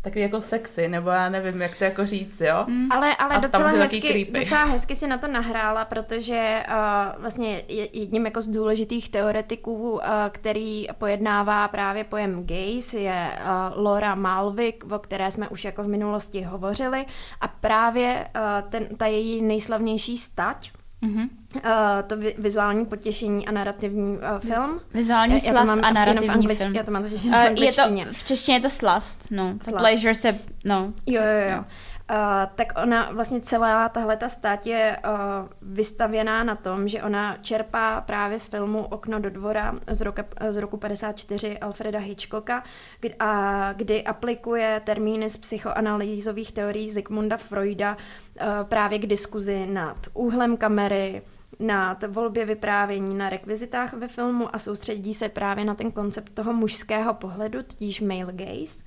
takový 0.06 0.22
jako 0.22 0.42
sexy, 0.42 0.88
nebo 0.88 1.10
já 1.10 1.30
nevím, 1.30 1.62
jak 1.62 1.78
to 1.78 1.84
jako 1.84 2.06
říct, 2.06 2.42
jo. 2.42 2.66
Mm. 2.68 2.92
Ale, 2.92 3.16
ale 3.16 3.42
docela, 3.42 3.70
hezky, 3.70 4.32
docela 4.40 4.64
hezky 4.64 4.96
si 4.96 5.08
na 5.08 5.18
to 5.18 5.28
nahrála, 5.28 5.86
protože 5.86 6.64
uh, 6.68 7.22
vlastně 7.22 7.64
jedním 7.94 8.26
jako 8.26 8.42
z 8.42 8.48
důležitých 8.48 9.10
teoretiků, 9.10 9.92
uh, 9.92 10.00
který 10.32 10.88
pojednává 10.98 11.68
právě 11.68 12.04
pojem 12.04 12.46
gays, 12.46 12.94
je 12.94 13.32
uh, 13.38 13.84
Laura 13.84 14.16
Malvik, 14.16 14.84
o 14.92 15.00
které 15.00 15.32
jsme 15.32 15.50
už 15.50 15.66
jako 15.66 15.84
v 15.84 15.88
minulosti 15.88 16.42
hovořili 16.42 17.06
a 17.42 17.48
právě 17.48 18.28
uh, 18.36 18.70
ten, 18.70 18.88
ta 18.98 19.06
její 19.06 19.42
nejslavnější 19.42 20.18
stať, 20.18 20.72
Mm-hmm. 21.04 21.30
Uh, 21.56 21.62
to 22.08 22.16
vizuální 22.38 22.86
potěšení 22.86 23.48
a 23.48 23.52
narrativní 23.52 24.18
uh, 24.18 24.40
film. 24.40 24.82
Vizuální 24.94 25.34
já, 25.34 25.40
slast 25.40 25.80
a 25.82 25.92
narrativní 25.92 26.30
anglič, 26.30 26.60
film. 26.60 26.76
Já 26.76 26.84
to 26.84 26.92
mám 26.92 27.04
totiž 27.04 27.26
uh, 27.26 27.32
v 27.32 27.64
je 27.64 27.74
to, 27.74 28.14
V 28.14 28.24
češtině 28.24 28.58
je 28.58 28.62
to 28.62 28.70
slast, 28.70 29.28
no. 29.32 29.58
Slast. 29.64 29.78
Pleasure 29.78 30.16
se, 30.16 30.40
no. 30.66 30.94
Jo, 31.06 31.22
jo, 31.22 31.56
jo. 31.56 31.64
Uh, 32.12 32.18
tak 32.56 32.74
ona 32.84 33.10
vlastně 33.12 33.42
celá 33.42 33.90
tahle 33.90 34.18
ta 34.18 34.30
stát 34.30 34.66
je 34.66 34.98
uh, 35.06 35.48
vystavěná 35.62 36.44
na 36.44 36.56
tom, 36.56 36.88
že 36.88 37.04
ona 37.04 37.38
čerpá 37.42 38.02
právě 38.02 38.40
z 38.40 38.46
filmu 38.46 38.86
Okno 38.86 39.20
do 39.20 39.30
dvora 39.30 39.76
z, 39.88 40.02
roku, 40.02 40.22
z 40.50 40.58
roku 40.58 40.78
54 40.78 41.60
Alfreda 41.60 42.00
Hitchcocka, 42.00 42.64
kdy, 43.00 43.16
a, 43.20 43.74
kdy 43.74 44.04
aplikuje 44.04 44.82
termíny 44.86 45.30
z 45.30 45.38
psychoanalýzových 45.38 46.52
teorií 46.52 46.90
Zygmunda 46.90 47.38
Freuda 47.38 47.98
uh, 47.98 48.48
právě 48.64 49.00
k 49.00 49.06
diskuzi 49.06 49.66
nad 49.66 49.98
úhlem 50.14 50.58
kamery, 50.58 51.22
nad 51.60 52.04
volbě 52.04 52.46
vyprávění, 52.46 53.16
na 53.16 53.30
rekvizitách 53.30 53.94
ve 53.94 54.08
filmu 54.08 54.56
a 54.56 54.60
soustředí 54.60 55.14
se 55.14 55.30
právě 55.30 55.66
na 55.66 55.76
ten 55.76 55.92
koncept 55.92 56.34
toho 56.34 56.54
mužského 56.54 57.14
pohledu, 57.14 57.64
tudíž 57.64 58.02
male 58.02 58.34
gaze. 58.34 58.84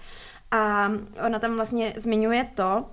A 0.50 0.92
ona 1.26 1.38
tam 1.38 1.56
vlastně 1.56 1.92
zmiňuje 1.96 2.46
to, 2.54 2.84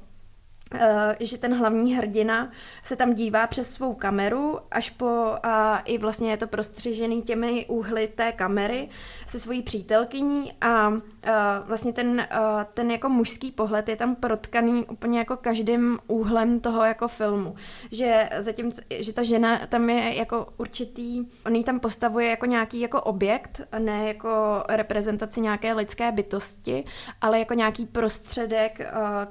že 1.19 1.37
ten 1.37 1.57
hlavní 1.57 1.95
hrdina 1.95 2.51
se 2.83 2.95
tam 2.95 3.13
dívá 3.13 3.47
přes 3.47 3.71
svou 3.71 3.93
kameru, 3.93 4.59
až 4.71 4.89
po, 4.89 5.35
a 5.43 5.77
i 5.77 5.97
vlastně 5.97 6.31
je 6.31 6.37
to 6.37 6.47
prostřižený 6.47 7.21
těmi 7.21 7.65
úhly 7.65 8.07
té 8.07 8.31
kamery 8.31 8.89
se 9.27 9.39
svojí 9.39 9.61
přítelkyní 9.61 10.53
a, 10.61 10.93
eh, 11.23 11.31
vlastně 11.65 11.93
ten, 11.93 12.19
eh, 12.19 12.65
ten 12.73 12.91
jako 12.91 13.09
mužský 13.09 13.51
pohled 13.51 13.89
je 13.89 13.95
tam 13.95 14.15
protkaný 14.15 14.85
úplně 14.85 15.19
jako 15.19 15.37
každým 15.37 15.99
úhlem 16.07 16.59
toho 16.59 16.83
jako 16.83 17.07
filmu. 17.07 17.55
Že 17.91 18.29
zatím, 18.37 18.71
že 18.89 19.13
ta 19.13 19.23
žena 19.23 19.59
tam 19.67 19.89
je 19.89 20.15
jako 20.15 20.47
určitý, 20.57 21.25
on 21.45 21.55
ji 21.55 21.63
tam 21.63 21.79
postavuje 21.79 22.29
jako 22.29 22.45
nějaký 22.45 22.79
jako 22.79 23.01
objekt, 23.01 23.61
ne 23.79 24.07
jako 24.07 24.63
reprezentaci 24.67 25.41
nějaké 25.41 25.73
lidské 25.73 26.11
bytosti, 26.11 26.83
ale 27.21 27.39
jako 27.39 27.53
nějaký 27.53 27.85
prostředek 27.85 28.81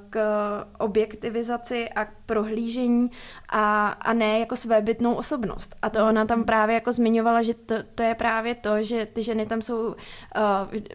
k 0.09 0.19
objektu 0.79 1.24
objektivizaci 1.25 1.89
a 1.89 2.07
prohlížení 2.25 3.11
a, 3.49 3.87
a 3.87 4.13
ne 4.13 4.39
jako 4.39 4.55
svébytnou 4.55 5.13
osobnost. 5.13 5.75
A 5.81 5.89
to 5.89 6.05
ona 6.05 6.25
tam 6.25 6.43
právě 6.43 6.73
jako 6.75 6.91
zmiňovala, 6.91 7.41
že 7.41 7.53
to, 7.53 7.75
to 7.95 8.03
je 8.03 8.15
právě 8.15 8.55
to, 8.55 8.83
že 8.83 9.05
ty 9.05 9.23
ženy 9.23 9.45
tam 9.45 9.61
jsou 9.61 9.87
uh, 9.87 9.93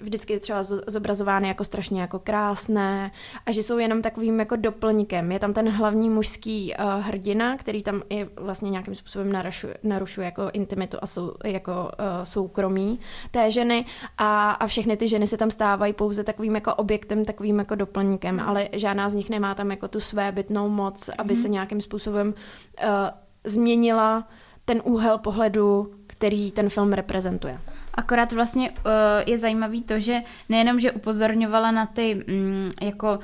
vždycky 0.01 0.41
třeba 0.41 0.63
zobrazovány 0.87 1.49
jako 1.49 1.65
strašně 1.65 2.01
jako 2.01 2.19
krásné 2.19 3.11
a 3.47 3.53
že 3.53 3.63
jsou 3.63 3.79
jenom 3.79 4.03
takovým 4.03 4.41
jako 4.41 4.57
doplňkem. 4.57 5.33
Je 5.33 5.39
tam 5.39 5.53
ten 5.53 5.69
hlavní 5.69 6.11
mužský 6.11 6.75
uh, 6.75 7.01
hrdina, 7.03 7.57
který 7.57 7.83
tam 7.83 8.03
i 8.11 8.27
vlastně 8.37 8.71
nějakým 8.71 8.95
způsobem 8.95 9.33
narušuje, 9.33 9.77
narušuje 9.83 10.25
jako 10.25 10.51
intimitu 10.53 10.99
a 11.03 11.07
sou, 11.07 11.35
jako 11.45 11.73
uh, 11.73 12.23
soukromí 12.23 13.01
té 13.31 13.51
ženy 13.51 13.85
a, 14.19 14.51
a 14.51 14.67
všechny 14.67 14.97
ty 14.97 15.09
ženy 15.09 15.27
se 15.27 15.37
tam 15.37 15.51
stávají 15.51 15.93
pouze 15.93 16.25
takovým 16.25 16.55
jako 16.55 16.75
objektem, 16.75 17.25
takovým 17.25 17.59
jako 17.59 17.75
doplňkem, 17.75 18.41
ale 18.41 18.69
žádná 18.73 19.11
z 19.11 19.15
nich 19.15 19.31
nemá 19.31 19.55
tam 19.55 19.71
jako 19.71 19.89
tu 19.89 20.01
své 20.01 20.20
bytnou 20.33 20.69
moc, 20.69 21.11
aby 21.19 21.37
se 21.37 21.43
mhm. 21.43 21.53
nějakým 21.53 21.81
způsobem 21.81 22.35
uh, 22.83 22.89
změnila 23.45 24.29
ten 24.65 24.83
úhel 24.85 25.19
pohledu, 25.19 25.95
který 26.07 26.51
ten 26.51 26.69
film 26.69 26.93
reprezentuje. 26.93 27.61
Akorát 27.95 28.33
vlastně 28.33 28.71
uh, 28.71 28.77
je 29.27 29.39
zajímavý 29.39 29.83
to, 29.83 30.01
že 30.01 30.21
nejenom, 30.49 30.81
že 30.81 30.93
upozorňovala 30.93 31.71
na 31.71 31.87
ty 31.87 32.25
um, 32.29 32.71
jako 32.83 33.19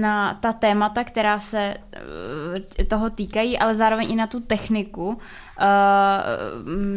na 0.00 0.34
ta 0.34 0.52
témata, 0.52 1.04
která 1.04 1.40
se 1.40 1.74
uh, 1.76 2.86
toho 2.86 3.10
týkají, 3.10 3.58
ale 3.58 3.74
zároveň 3.74 4.12
i 4.12 4.16
na 4.16 4.26
tu 4.26 4.40
techniku 4.40 5.08
uh, 5.08 5.16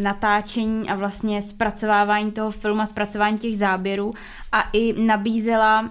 natáčení 0.01 0.89
a 0.89 0.95
vlastně 0.95 1.41
zpracovávání 1.41 2.31
toho 2.31 2.51
filmu 2.51 2.81
a 2.81 2.85
zpracování 2.85 3.37
těch 3.37 3.57
záběrů. 3.57 4.13
A 4.51 4.61
i 4.73 5.01
nabízela, 5.01 5.89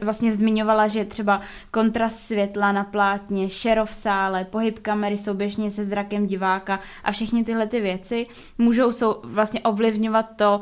vlastně 0.00 0.32
zmiňovala, 0.32 0.88
že 0.88 1.04
třeba 1.04 1.40
kontrast 1.70 2.18
světla 2.20 2.72
na 2.72 2.84
plátně, 2.84 3.50
šero 3.50 3.86
v 3.86 3.94
sále, 3.94 4.44
pohyb 4.44 4.78
kamery 4.78 5.18
souběžně 5.18 5.70
se 5.70 5.84
zrakem 5.84 6.26
diváka 6.26 6.80
a 7.04 7.12
všechny 7.12 7.44
tyhle 7.44 7.66
ty 7.66 7.80
věci 7.80 8.26
můžou 8.58 8.92
sou, 8.92 9.20
vlastně 9.28 9.60
ovlivňovat 9.60 10.26
to, 10.36 10.60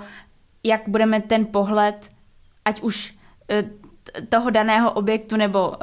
jak 0.65 0.89
budeme 0.89 1.21
ten 1.21 1.47
pohled, 1.47 2.11
ať 2.65 2.83
už 2.83 3.17
toho 4.29 4.51
daného 4.51 4.93
objektu 4.93 5.37
nebo 5.37 5.69
uh, 5.69 5.77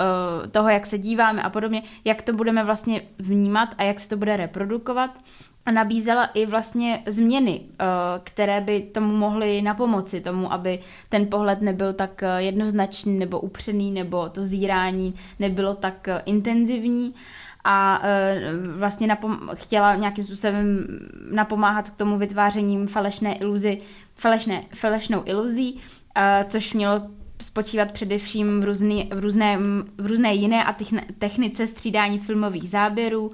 toho, 0.52 0.70
jak 0.70 0.86
se 0.86 0.98
díváme 0.98 1.44
a 1.44 1.50
podobně, 1.50 1.84
jak 2.06 2.22
to 2.22 2.34
budeme 2.34 2.64
vlastně 2.64 3.02
vnímat 3.20 3.70
a 3.78 3.84
jak 3.84 4.00
se 4.00 4.10
to 4.10 4.18
bude 4.18 4.38
reprodukovat. 4.38 5.20
A 5.66 5.72
nabízela 5.72 6.26
i 6.26 6.46
vlastně 6.46 7.04
změny, 7.08 7.62
uh, 7.62 7.78
které 8.24 8.62
by 8.62 8.82
tomu 8.82 9.18
mohly 9.18 9.62
na 9.62 9.74
pomoci, 9.74 10.22
tomu, 10.22 10.54
aby 10.54 10.80
ten 11.10 11.28
pohled 11.28 11.62
nebyl 11.62 11.94
tak 11.94 12.24
jednoznačný 12.38 13.20
nebo 13.20 13.40
upřený, 13.40 13.92
nebo 13.92 14.30
to 14.30 14.44
zírání 14.44 15.16
nebylo 15.40 15.74
tak 15.74 16.08
intenzivní 16.26 17.14
a 17.64 18.00
uh, 18.00 18.78
vlastně 18.78 19.08
napom- 19.08 19.56
chtěla 19.56 19.96
nějakým 19.96 20.24
způsobem 20.24 20.88
napomáhat 21.32 21.90
k 21.90 21.96
tomu 21.96 22.18
vytvářením 22.18 22.88
falešné 22.88 23.36
iluzi, 23.36 23.78
falešné, 24.16 24.64
falešnou 24.76 25.22
iluzí, 25.26 25.74
uh, 25.74 26.44
což 26.44 26.74
mělo 26.74 27.02
spočívat 27.44 27.92
především 27.92 28.62
v, 28.62 28.64
různý, 28.64 29.10
v, 29.14 29.20
různé, 29.20 29.58
v 29.98 30.06
různé 30.06 30.34
jiné 30.34 30.64
a 30.64 30.76
technice 31.20 31.68
střídání 31.68 32.20
filmových 32.20 32.70
záběrů, 32.70 33.32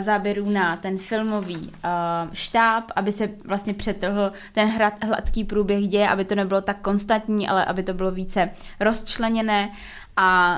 záběrů 0.00 0.50
na 0.50 0.76
ten 0.76 0.98
filmový 0.98 1.72
štáb, 2.32 2.84
aby 2.96 3.12
se 3.12 3.28
vlastně 3.44 3.74
přetrhl 3.74 4.32
ten 4.52 4.68
hladký 5.02 5.44
průběh 5.44 5.88
děje, 5.88 6.08
aby 6.08 6.24
to 6.24 6.34
nebylo 6.34 6.60
tak 6.60 6.80
konstantní, 6.80 7.48
ale 7.48 7.64
aby 7.64 7.82
to 7.82 7.94
bylo 7.94 8.10
více 8.10 8.50
rozčleněné 8.80 9.70
a, 10.16 10.54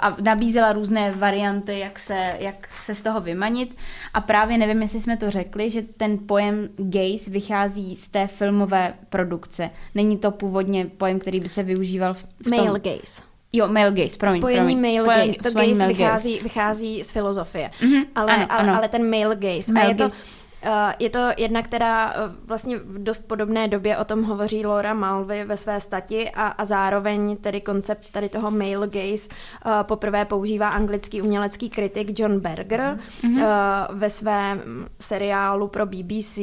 a 0.00 0.16
nabízela 0.22 0.72
různé 0.72 1.12
varianty, 1.12 1.78
jak 1.78 1.98
se, 1.98 2.36
jak 2.38 2.68
se 2.74 2.94
z 2.94 3.02
toho 3.02 3.20
vymanit. 3.20 3.76
A 4.14 4.20
právě 4.20 4.58
nevím, 4.58 4.82
jestli 4.82 5.00
jsme 5.00 5.16
to 5.16 5.30
řekli, 5.30 5.70
že 5.70 5.82
ten 5.82 6.18
pojem 6.18 6.68
gaze 6.76 7.30
vychází 7.30 7.96
z 7.96 8.08
té 8.08 8.26
filmové 8.26 8.92
produkce. 9.10 9.68
Není 9.94 10.18
to 10.18 10.30
původně 10.30 10.86
pojem, 10.86 11.18
který 11.18 11.40
by 11.40 11.48
se 11.48 11.62
využíval 11.62 12.14
v, 12.14 12.26
v 12.46 12.50
tom... 12.56 12.66
Male 12.66 12.80
gaze. 12.80 13.22
Jo, 13.52 13.68
male 13.68 13.90
gaze, 13.90 14.16
promiň. 14.16 14.40
Spojení 14.40 14.74
promiň. 14.76 14.80
male 14.80 15.04
Spojení, 15.04 15.26
gaze. 15.26 15.38
To 15.42 15.50
gaze 15.50 15.86
vychází, 15.86 16.32
gaze. 16.32 16.42
vychází 16.42 17.04
z 17.04 17.10
filozofie. 17.10 17.70
Mm-hmm, 17.80 18.06
ale, 18.14 18.34
ano, 18.34 18.46
ale, 18.50 18.62
ano. 18.62 18.76
ale 18.76 18.88
ten 18.88 19.10
male 19.10 19.36
gaze. 19.36 19.72
Male 19.72 19.86
a 19.86 19.88
je 19.88 19.94
gaze. 19.94 20.24
to 20.24 20.40
Eh, 20.42 20.49
je 20.98 21.10
to 21.10 21.28
jedna, 21.36 21.62
která 21.62 22.12
eh, 22.12 22.16
vlastně 22.46 22.78
v 22.78 23.02
dost 23.02 23.28
podobné 23.28 23.68
době 23.68 23.96
o 23.96 24.04
tom 24.04 24.22
hovoří 24.22 24.66
Laura 24.66 24.94
Malvy 24.94 25.44
ve 25.44 25.56
své 25.56 25.80
stati 25.80 26.30
a, 26.30 26.46
a 26.46 26.64
zároveň 26.64 27.36
tedy 27.36 27.60
koncept 27.60 28.12
tady 28.12 28.28
toho 28.28 28.50
male 28.50 28.88
gaze 28.88 29.28
uh, 29.28 29.72
poprvé 29.82 30.24
používá 30.24 30.68
anglický 30.68 31.22
umělecký 31.22 31.70
kritik 31.70 32.18
John 32.18 32.40
Berger 32.40 32.98
mm-hmm. 33.22 33.86
ve 33.90 34.10
svém 34.10 34.86
seriálu 35.00 35.68
pro 35.68 35.86
BBC 35.86 36.38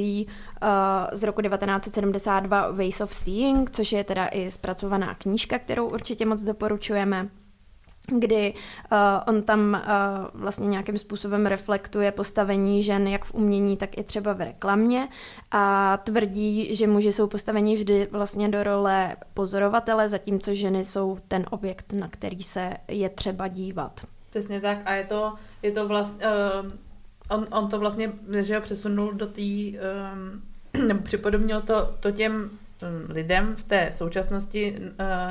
z 1.13 1.23
roku 1.23 1.41
1972 1.41 2.71
Ways 2.71 3.01
of 3.01 3.13
Seeing, 3.13 3.71
což 3.71 3.91
je 3.91 4.03
teda 4.03 4.27
i 4.27 4.51
zpracovaná 4.51 5.13
knížka, 5.13 5.59
kterou 5.59 5.89
určitě 5.89 6.25
moc 6.25 6.43
doporučujeme 6.43 7.29
kdy 8.07 8.53
uh, 8.91 8.97
on 9.27 9.43
tam 9.43 9.83
uh, 9.87 10.41
vlastně 10.41 10.67
nějakým 10.67 10.97
způsobem 10.97 11.45
reflektuje 11.45 12.11
postavení 12.11 12.83
žen 12.83 13.07
jak 13.07 13.25
v 13.25 13.33
umění, 13.33 13.77
tak 13.77 13.97
i 13.97 14.03
třeba 14.03 14.33
v 14.33 14.41
reklamě 14.41 15.07
a 15.51 15.97
tvrdí, 15.97 16.75
že 16.75 16.87
muži 16.87 17.11
jsou 17.11 17.27
postaveni 17.27 17.75
vždy 17.75 18.07
vlastně 18.11 18.49
do 18.49 18.63
role 18.63 19.15
pozorovatele, 19.33 20.09
zatímco 20.09 20.53
ženy 20.53 20.83
jsou 20.83 21.17
ten 21.27 21.45
objekt, 21.49 21.93
na 21.93 22.07
který 22.07 22.43
se 22.43 22.73
je 22.87 23.09
třeba 23.09 23.47
dívat. 23.47 24.05
Přesně 24.29 24.61
tak 24.61 24.77
a 24.85 24.93
je 24.93 25.05
to, 25.05 25.33
je 25.61 25.71
to 25.71 25.87
vlastně, 25.87 26.25
uh, 26.25 26.71
on, 27.29 27.47
on 27.51 27.69
to 27.69 27.79
vlastně, 27.79 28.11
že 28.41 28.55
ho 28.55 28.61
přesunul 28.61 29.13
do 29.13 29.27
té, 29.27 29.41
um, 29.41 30.41
nebo 30.87 31.01
připodobnil 31.01 31.61
to, 31.61 31.93
to 31.99 32.11
těm 32.11 32.33
um, 32.33 32.49
lidem 33.09 33.55
v 33.55 33.63
té 33.63 33.91
současnosti 33.95 34.75
uh, 34.79 34.87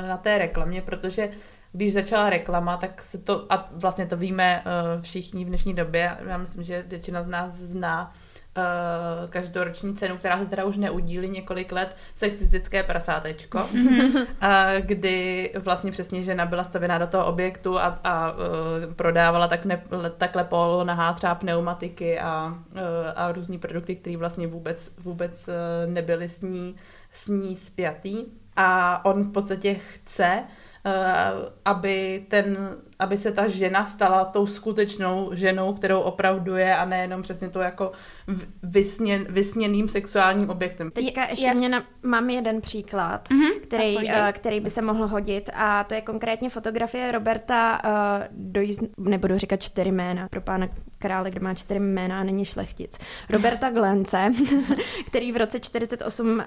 na 0.07 0.17
té 0.17 0.37
reklamě, 0.37 0.81
protože 0.81 1.29
když 1.71 1.93
začala 1.93 2.29
reklama, 2.29 2.77
tak 2.77 3.01
se 3.01 3.17
to, 3.17 3.45
a 3.49 3.69
vlastně 3.71 4.05
to 4.05 4.17
víme 4.17 4.63
uh, 4.65 5.01
všichni 5.01 5.45
v 5.45 5.47
dnešní 5.47 5.73
době, 5.73 6.17
já 6.27 6.37
myslím, 6.37 6.63
že 6.63 6.85
většina 6.87 7.23
z 7.23 7.27
nás 7.27 7.51
zná 7.51 8.13
uh, 8.57 9.29
každoroční 9.29 9.95
cenu, 9.95 10.17
která 10.17 10.37
se 10.39 10.45
teda 10.45 10.65
už 10.65 10.77
neudílí 10.77 11.29
několik 11.29 11.71
let, 11.71 11.97
sexistické 12.15 12.83
prasátečko, 12.83 13.59
uh, 13.63 14.21
kdy 14.79 15.51
vlastně 15.59 15.91
přesně 15.91 16.23
žena 16.23 16.45
byla 16.45 16.63
stavěná 16.63 16.97
do 16.97 17.07
toho 17.07 17.25
objektu 17.25 17.79
a, 17.79 17.99
a 18.03 18.33
prodávala 18.95 19.47
tak 19.47 19.65
ne, 19.65 19.83
takhle 20.17 20.43
polo 20.43 20.83
nahá 20.83 21.13
třeba 21.13 21.35
pneumatiky 21.35 22.19
a, 22.19 22.55
a 23.15 23.31
různý 23.31 23.59
produkty, 23.59 23.95
které 23.95 24.17
vlastně 24.17 24.47
vůbec, 24.47 24.91
vůbec 24.97 25.49
nebyly 25.85 26.29
s 26.29 26.41
ní, 26.41 26.75
s 27.13 27.27
ní 27.27 27.55
spjatý. 27.55 28.25
A 28.55 29.05
on 29.05 29.23
v 29.23 29.31
podstatě 29.31 29.73
chce, 29.73 30.43
uh, 30.43 30.47
aby 31.65 32.25
ten 32.27 32.77
aby 32.99 33.17
se 33.17 33.31
ta 33.31 33.47
žena 33.47 33.85
stala 33.85 34.25
tou 34.25 34.47
skutečnou 34.47 35.29
ženou, 35.33 35.73
kterou 35.73 35.99
opravdu 35.99 36.55
je 36.55 36.75
a 36.75 36.85
nejenom 36.85 37.21
přesně 37.21 37.49
to 37.49 37.59
jako 37.59 37.91
vysně, 38.63 39.19
vysněným 39.29 39.89
sexuálním 39.89 40.49
objektem. 40.49 40.91
Teďka 40.91 41.25
ještě 41.29 41.45
yes. 41.45 41.57
mě 41.57 41.69
na, 41.69 41.83
mám 42.03 42.29
jeden 42.29 42.61
příklad, 42.61 43.29
mm-hmm. 43.29 43.59
který, 43.61 43.95
uh, 43.95 44.11
který 44.31 44.59
by 44.59 44.69
se 44.69 44.81
mohl 44.81 45.07
hodit 45.07 45.49
a 45.53 45.83
to 45.83 45.93
je 45.93 46.01
konkrétně 46.01 46.49
fotografie 46.49 47.11
Roberta 47.11 47.81
uh, 47.85 47.91
Doiz, 48.31 48.79
nebudu 48.97 49.37
říkat 49.37 49.61
čtyři 49.63 49.91
jména, 49.91 50.27
pro 50.29 50.41
pána 50.41 50.67
krále, 50.99 51.31
kdo 51.31 51.43
má 51.43 51.53
čtyři 51.53 51.79
jména 51.79 52.19
a 52.19 52.23
není 52.23 52.45
šlechtic. 52.45 52.99
Roberta 53.29 53.69
Glence, 53.69 54.31
který 55.07 55.31
v 55.31 55.37
roce 55.37 55.59
48 55.59 56.27
uh, 56.29 56.43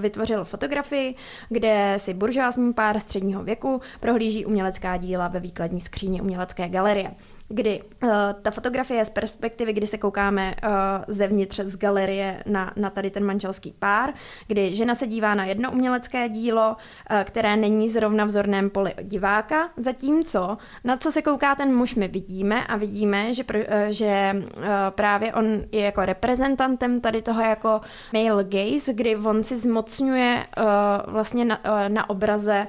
vytvořil 0.00 0.44
fotografii, 0.44 1.14
kde 1.48 1.94
si 1.96 2.14
buržoázní 2.14 2.72
pár 2.72 3.00
středního 3.00 3.42
věku 3.42 3.80
prohlíží 4.00 4.46
umělecká 4.46 4.96
díla 4.96 5.28
ve 5.28 5.40
výkladní 5.40 5.80
skříně 5.80 6.22
umělecké 6.22 6.68
galerie 6.68 7.10
kdy 7.48 7.82
uh, 8.02 8.10
ta 8.42 8.50
fotografie 8.50 9.04
z 9.04 9.10
perspektivy, 9.10 9.72
kdy 9.72 9.86
se 9.86 9.98
koukáme 9.98 10.54
uh, 10.64 10.70
zevnitř 11.08 11.60
z 11.60 11.76
galerie 11.76 12.42
na, 12.46 12.72
na 12.76 12.90
tady 12.90 13.10
ten 13.10 13.24
manželský 13.24 13.74
pár, 13.78 14.14
kdy 14.46 14.74
žena 14.74 14.94
se 14.94 15.06
dívá 15.06 15.34
na 15.34 15.44
jedno 15.44 15.72
umělecké 15.72 16.28
dílo, 16.28 16.76
uh, 17.10 17.22
které 17.24 17.56
není 17.56 17.88
zrovna 17.88 18.24
v 18.24 18.30
zorném 18.30 18.70
poli 18.70 18.94
diváka, 19.02 19.70
zatímco 19.76 20.58
na 20.84 20.96
co 20.96 21.12
se 21.12 21.22
kouká 21.22 21.54
ten 21.54 21.74
muž 21.74 21.94
my 21.94 22.08
vidíme 22.08 22.66
a 22.66 22.76
vidíme, 22.76 23.34
že, 23.34 23.44
uh, 23.44 23.60
že 23.88 24.36
uh, 24.36 24.64
právě 24.90 25.32
on 25.32 25.62
je 25.72 25.80
jako 25.80 26.04
reprezentantem 26.04 27.00
tady 27.00 27.22
toho 27.22 27.42
jako 27.42 27.80
male 28.12 28.44
gaze, 28.44 28.92
kdy 28.92 29.16
on 29.16 29.42
si 29.42 29.58
zmocňuje 29.58 30.46
uh, 30.58 30.64
vlastně 31.12 31.44
na, 31.44 31.58
uh, 31.64 31.88
na 31.88 32.10
obraze, 32.10 32.66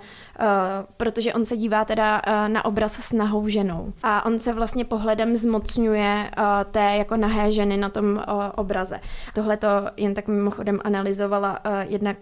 protože 0.98 1.34
on 1.34 1.46
se 1.46 1.58
dívá 1.58 1.86
teda 1.86 2.22
uh, 2.28 2.50
na 2.50 2.66
obraz 2.66 2.94
s 2.94 3.12
nahou 3.12 3.48
ženou 3.48 3.94
a 4.04 4.26
on 4.26 4.40
se 4.40 4.54
vlastně 4.54 4.86
pohledem 4.86 5.36
zmocňuje 5.36 6.32
uh, 6.38 6.46
té 6.72 6.96
jako 6.96 7.18
nahé 7.18 7.52
ženy 7.52 7.78
na 7.78 7.90
tom 7.90 8.24
obraze. 8.56 9.00
Tohle 9.34 9.58
to 9.58 9.68
jen 9.98 10.14
tak 10.14 10.28
mimochodem 10.28 10.80
analyzovala 10.84 11.60
jedna 11.82 12.14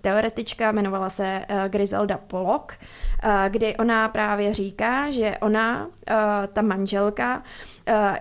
teoretička, 0.00 0.68
jmenovala 0.68 1.10
se 1.10 1.42
Griselda 1.68 2.18
Pollock, 2.26 2.72
kdy 3.48 3.76
ona 3.76 4.08
právě 4.08 4.54
říká, 4.54 5.10
že 5.10 5.36
ona, 5.40 5.86
ta 6.52 6.62
manželka, 6.62 7.42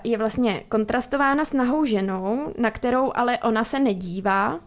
je 0.04 0.18
vlastně 0.18 0.62
kontrastována 0.70 1.46
s 1.46 1.54
nahou 1.54 1.86
ženou, 1.86 2.54
na 2.58 2.72
kterou 2.72 3.12
ale 3.16 3.38
ona 3.38 3.64
se 3.64 3.80
nedívá, 3.80 4.60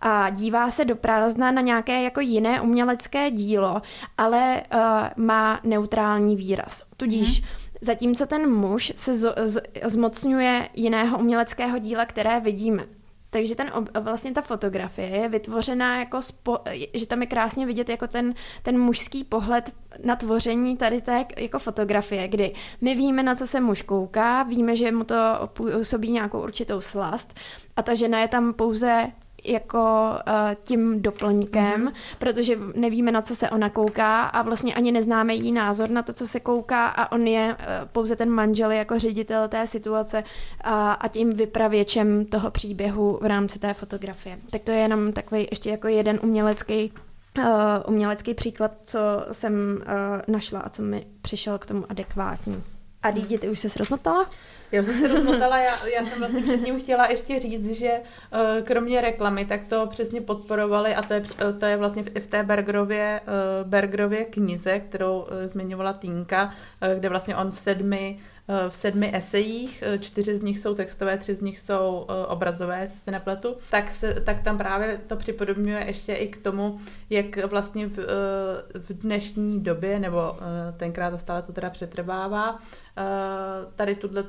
a 0.00 0.30
dívá 0.30 0.70
se 0.70 0.84
do 0.84 0.96
prázdna 0.96 1.50
na 1.50 1.60
nějaké 1.60 2.02
jako 2.02 2.20
jiné 2.20 2.60
umělecké 2.60 3.30
dílo, 3.30 3.82
ale 4.18 4.62
uh, 4.74 4.80
má 5.16 5.60
neutrální 5.64 6.36
výraz. 6.36 6.82
Tudíž 6.96 7.40
hmm 7.40 7.48
zatímco 7.82 8.26
ten 8.26 8.50
muž 8.54 8.92
se 8.96 9.14
z, 9.14 9.34
z, 9.44 9.62
zmocňuje 9.84 10.68
jiného 10.74 11.18
uměleckého 11.18 11.78
díla, 11.78 12.04
které 12.04 12.40
vidíme. 12.40 12.84
Takže 13.30 13.54
ten, 13.54 13.72
vlastně 14.00 14.32
ta 14.32 14.42
fotografie 14.42 15.08
je 15.08 15.28
vytvořená 15.28 15.98
jako, 15.98 16.22
spo, 16.22 16.58
že 16.94 17.06
tam 17.06 17.20
je 17.20 17.26
krásně 17.26 17.66
vidět 17.66 17.88
jako 17.88 18.06
ten, 18.06 18.34
ten 18.62 18.80
mužský 18.80 19.24
pohled 19.24 19.72
na 20.04 20.16
tvoření 20.16 20.76
tady 20.76 21.00
té 21.00 21.24
jako 21.36 21.58
fotografie, 21.58 22.28
kdy 22.28 22.54
my 22.80 22.94
víme, 22.94 23.22
na 23.22 23.34
co 23.34 23.46
se 23.46 23.60
muž 23.60 23.82
kouká, 23.82 24.42
víme, 24.42 24.76
že 24.76 24.92
mu 24.92 25.04
to 25.04 25.16
působí 25.46 26.10
nějakou 26.10 26.42
určitou 26.42 26.80
slast 26.80 27.34
a 27.76 27.82
ta 27.82 27.94
žena 27.94 28.20
je 28.20 28.28
tam 28.28 28.52
pouze 28.52 29.12
jako 29.44 30.10
uh, 30.28 30.34
tím 30.62 31.02
doplňkem, 31.02 31.86
mm-hmm. 31.86 32.16
protože 32.18 32.58
nevíme, 32.74 33.12
na 33.12 33.22
co 33.22 33.36
se 33.36 33.50
ona 33.50 33.70
kouká 33.70 34.22
a 34.22 34.42
vlastně 34.42 34.74
ani 34.74 34.92
neznáme 34.92 35.34
její 35.34 35.52
názor 35.52 35.90
na 35.90 36.02
to, 36.02 36.12
co 36.12 36.26
se 36.26 36.40
kouká 36.40 36.86
a 36.86 37.12
on 37.12 37.26
je 37.26 37.56
uh, 37.58 37.88
pouze 37.92 38.16
ten 38.16 38.30
manžel 38.30 38.70
jako 38.70 38.98
ředitel 38.98 39.48
té 39.48 39.66
situace 39.66 40.24
a, 40.64 40.92
a 40.92 41.08
tím 41.08 41.30
vypravěčem 41.30 42.26
toho 42.26 42.50
příběhu 42.50 43.18
v 43.22 43.26
rámci 43.26 43.58
té 43.58 43.74
fotografie. 43.74 44.38
Tak 44.50 44.62
to 44.62 44.70
je 44.70 44.78
jenom 44.78 45.12
takový 45.12 45.46
ještě 45.50 45.70
jako 45.70 45.88
jeden 45.88 46.20
umělecký 46.22 46.92
Uh, 47.38 47.44
umělecký 47.86 48.34
příklad, 48.34 48.72
co 48.84 48.98
jsem 49.32 49.78
uh, 49.78 50.20
našla 50.34 50.60
a 50.60 50.68
co 50.68 50.82
mi 50.82 51.06
přišel 51.22 51.58
k 51.58 51.66
tomu 51.66 51.84
adekvátní. 51.88 52.62
A 53.02 53.10
dítě, 53.10 53.38
ty 53.38 53.48
už 53.48 53.58
se 53.58 53.68
rozmotala? 53.78 54.30
Já 54.72 54.82
jsem 54.82 55.00
se 55.00 55.08
rozmotala, 55.08 55.58
já, 55.58 55.86
já 55.86 56.04
jsem 56.04 56.18
vlastně 56.18 56.42
předtím 56.42 56.80
chtěla 56.80 57.06
ještě 57.06 57.38
říct, 57.38 57.78
že 57.78 58.00
uh, 58.00 58.64
kromě 58.64 59.00
reklamy, 59.00 59.44
tak 59.44 59.60
to 59.68 59.86
přesně 59.86 60.20
podporovali 60.20 60.94
a 60.94 61.02
to 61.02 61.14
je, 61.14 61.20
uh, 61.20 61.58
to 61.58 61.66
je 61.66 61.76
vlastně 61.76 62.02
v, 62.02 62.26
té 62.26 62.42
Bergerově, 62.42 63.20
uh, 63.24 63.68
Bergerově 63.68 64.24
knize, 64.24 64.80
kterou 64.80 65.26
zmiňovala 65.46 65.92
Týnka, 65.92 66.54
kde 66.98 67.08
vlastně 67.08 67.36
on 67.36 67.50
v 67.50 67.60
sedmi 67.60 68.18
Eh, 68.48 68.70
v 68.70 68.76
sedmi 68.76 69.10
esejích, 69.14 69.82
eh, 69.86 69.98
čtyři 69.98 70.36
z 70.36 70.42
nich 70.42 70.60
jsou 70.60 70.74
textové, 70.74 71.18
tři 71.18 71.34
z 71.34 71.40
nich 71.40 71.58
jsou 71.58 72.06
eh, 72.08 72.26
obrazové, 72.26 72.80
jestli 72.80 72.98
se 72.98 73.10
nepletu, 73.10 73.56
tak, 73.70 73.90
se, 73.90 74.14
tak 74.14 74.42
tam 74.42 74.58
právě 74.58 75.00
to 75.06 75.16
připodobňuje 75.16 75.84
ještě 75.86 76.14
i 76.14 76.28
k 76.28 76.42
tomu, 76.42 76.80
jak 77.10 77.44
vlastně 77.44 77.86
v, 77.86 77.96
v 78.74 78.92
dnešní 78.92 79.60
době, 79.60 79.98
nebo 79.98 80.36
tenkrát 80.76 81.14
a 81.14 81.18
stále 81.18 81.42
to 81.42 81.52
teda 81.52 81.70
přetrvává, 81.70 82.58
tady 83.76 83.94
tuto 83.94 84.22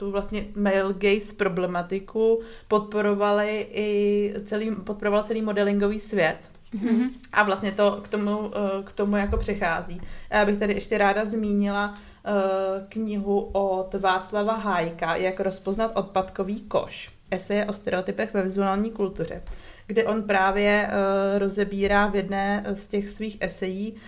vlastně 0.00 0.46
male 0.56 0.94
gaze 0.98 1.34
problematiku 1.36 2.40
podporovali 2.68 3.66
i 3.72 4.34
celý, 4.46 4.74
podporoval 4.74 5.22
celý 5.22 5.42
modelingový 5.42 6.00
svět. 6.00 6.38
Mm-hmm. 6.74 7.10
A 7.32 7.42
vlastně 7.42 7.72
to 7.72 8.00
k 8.02 8.08
tomu, 8.08 8.50
k 8.84 8.92
tomu 8.92 9.16
jako 9.16 9.36
přechází. 9.36 10.00
Já 10.30 10.44
bych 10.44 10.58
tady 10.58 10.74
ještě 10.74 10.98
ráda 10.98 11.24
zmínila 11.24 11.94
Eh, 12.28 12.86
knihu 12.88 13.40
od 13.52 13.94
Václava 13.94 14.52
Hájka, 14.56 15.16
jak 15.16 15.40
rozpoznat 15.40 15.90
odpadkový 15.94 16.60
koš. 16.60 17.10
Eseje 17.30 17.66
o 17.66 17.72
stereotypech 17.72 18.34
ve 18.34 18.42
vizuální 18.42 18.90
kultuře 18.90 19.42
kde 19.88 20.04
on 20.04 20.22
právě 20.22 20.88
uh, 20.88 21.38
rozebírá 21.38 22.06
v 22.06 22.16
jedné 22.16 22.64
z 22.74 22.86
těch 22.86 23.08
svých 23.08 23.36
esejí, 23.40 23.92
uh, 23.92 23.98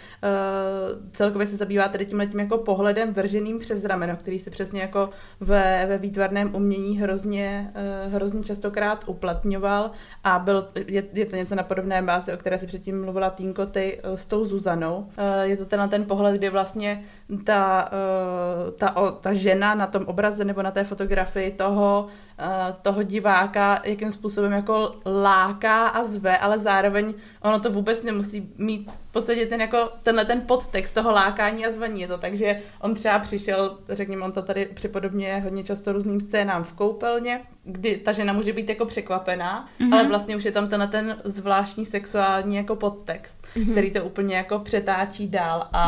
celkově 1.12 1.46
se 1.46 1.56
zabývá 1.56 1.88
tedy 1.88 2.06
tím 2.06 2.18
letím 2.18 2.40
jako 2.40 2.58
pohledem 2.58 3.12
vrženým 3.12 3.58
přes 3.58 3.84
rameno, 3.84 4.16
který 4.16 4.38
se 4.38 4.50
přesně 4.50 4.80
jako 4.80 5.10
ve, 5.40 5.86
ve 5.88 5.98
výtvarném 5.98 6.54
umění 6.54 6.98
hrozně, 6.98 7.72
uh, 8.06 8.12
hrozně 8.12 8.42
častokrát 8.42 9.04
uplatňoval 9.06 9.90
a 10.24 10.38
byl, 10.38 10.68
je, 10.86 11.04
je 11.12 11.26
to 11.26 11.36
něco 11.36 11.54
na 11.54 11.62
podobné 11.62 12.02
bázi, 12.02 12.32
o 12.32 12.36
které 12.36 12.58
si 12.58 12.66
předtím 12.66 13.02
mluvila 13.02 13.30
Týnko, 13.30 13.66
ty 13.66 14.00
uh, 14.04 14.16
s 14.16 14.26
tou 14.26 14.44
Zuzanou. 14.44 14.96
Uh, 14.98 15.06
je 15.42 15.56
to 15.56 15.66
ten 15.66 15.80
ten 15.88 16.04
pohled, 16.04 16.36
kdy 16.36 16.50
vlastně 16.50 17.04
ta, 17.44 17.90
uh, 17.92 18.70
ta, 18.70 18.94
ta 19.20 19.34
žena 19.34 19.74
na 19.74 19.86
tom 19.86 20.04
obraze 20.06 20.44
nebo 20.44 20.62
na 20.62 20.70
té 20.70 20.84
fotografii 20.84 21.50
toho, 21.50 22.06
uh, 22.38 22.46
toho 22.82 23.02
diváka, 23.02 23.80
jakým 23.84 24.12
způsobem 24.12 24.52
jako 24.52 24.94
láká 25.06 25.60
láká 25.60 25.86
a 25.88 26.04
zve, 26.04 26.38
ale 26.38 26.58
zároveň 26.58 27.14
ono 27.40 27.60
to 27.60 27.70
vůbec 27.70 28.02
nemusí 28.02 28.52
mít 28.58 28.90
v 29.08 29.12
podstatě 29.12 29.46
ten 29.46 29.60
jako, 29.60 29.90
tenhle 30.02 30.24
ten 30.24 30.40
podtext 30.40 30.94
toho 30.94 31.12
lákání 31.12 31.66
a 31.66 31.72
zvaní 31.72 32.00
je 32.00 32.08
to, 32.08 32.18
takže 32.18 32.60
on 32.80 32.94
třeba 32.94 33.18
přišel, 33.18 33.78
řekněme, 33.88 34.24
on 34.24 34.32
to 34.32 34.42
tady 34.42 34.66
připodobně 34.66 35.40
hodně 35.40 35.64
často 35.64 35.92
různým 35.92 36.20
scénám 36.20 36.64
v 36.64 36.72
koupelně, 36.72 37.40
kdy 37.64 37.96
ta 37.96 38.12
žena 38.12 38.32
může 38.32 38.52
být 38.52 38.68
jako 38.68 38.86
překvapená, 38.86 39.68
mm-hmm. 39.80 39.94
ale 39.94 40.08
vlastně 40.08 40.36
už 40.36 40.44
je 40.44 40.52
tam 40.52 40.68
tenhle 40.68 40.88
ten 40.88 41.16
zvláštní 41.24 41.86
sexuální 41.86 42.56
jako 42.56 42.76
podtext, 42.76 43.36
mm-hmm. 43.42 43.70
který 43.72 43.90
to 43.90 44.04
úplně 44.04 44.36
jako 44.36 44.58
přetáčí 44.58 45.28
dál 45.28 45.68
a 45.72 45.84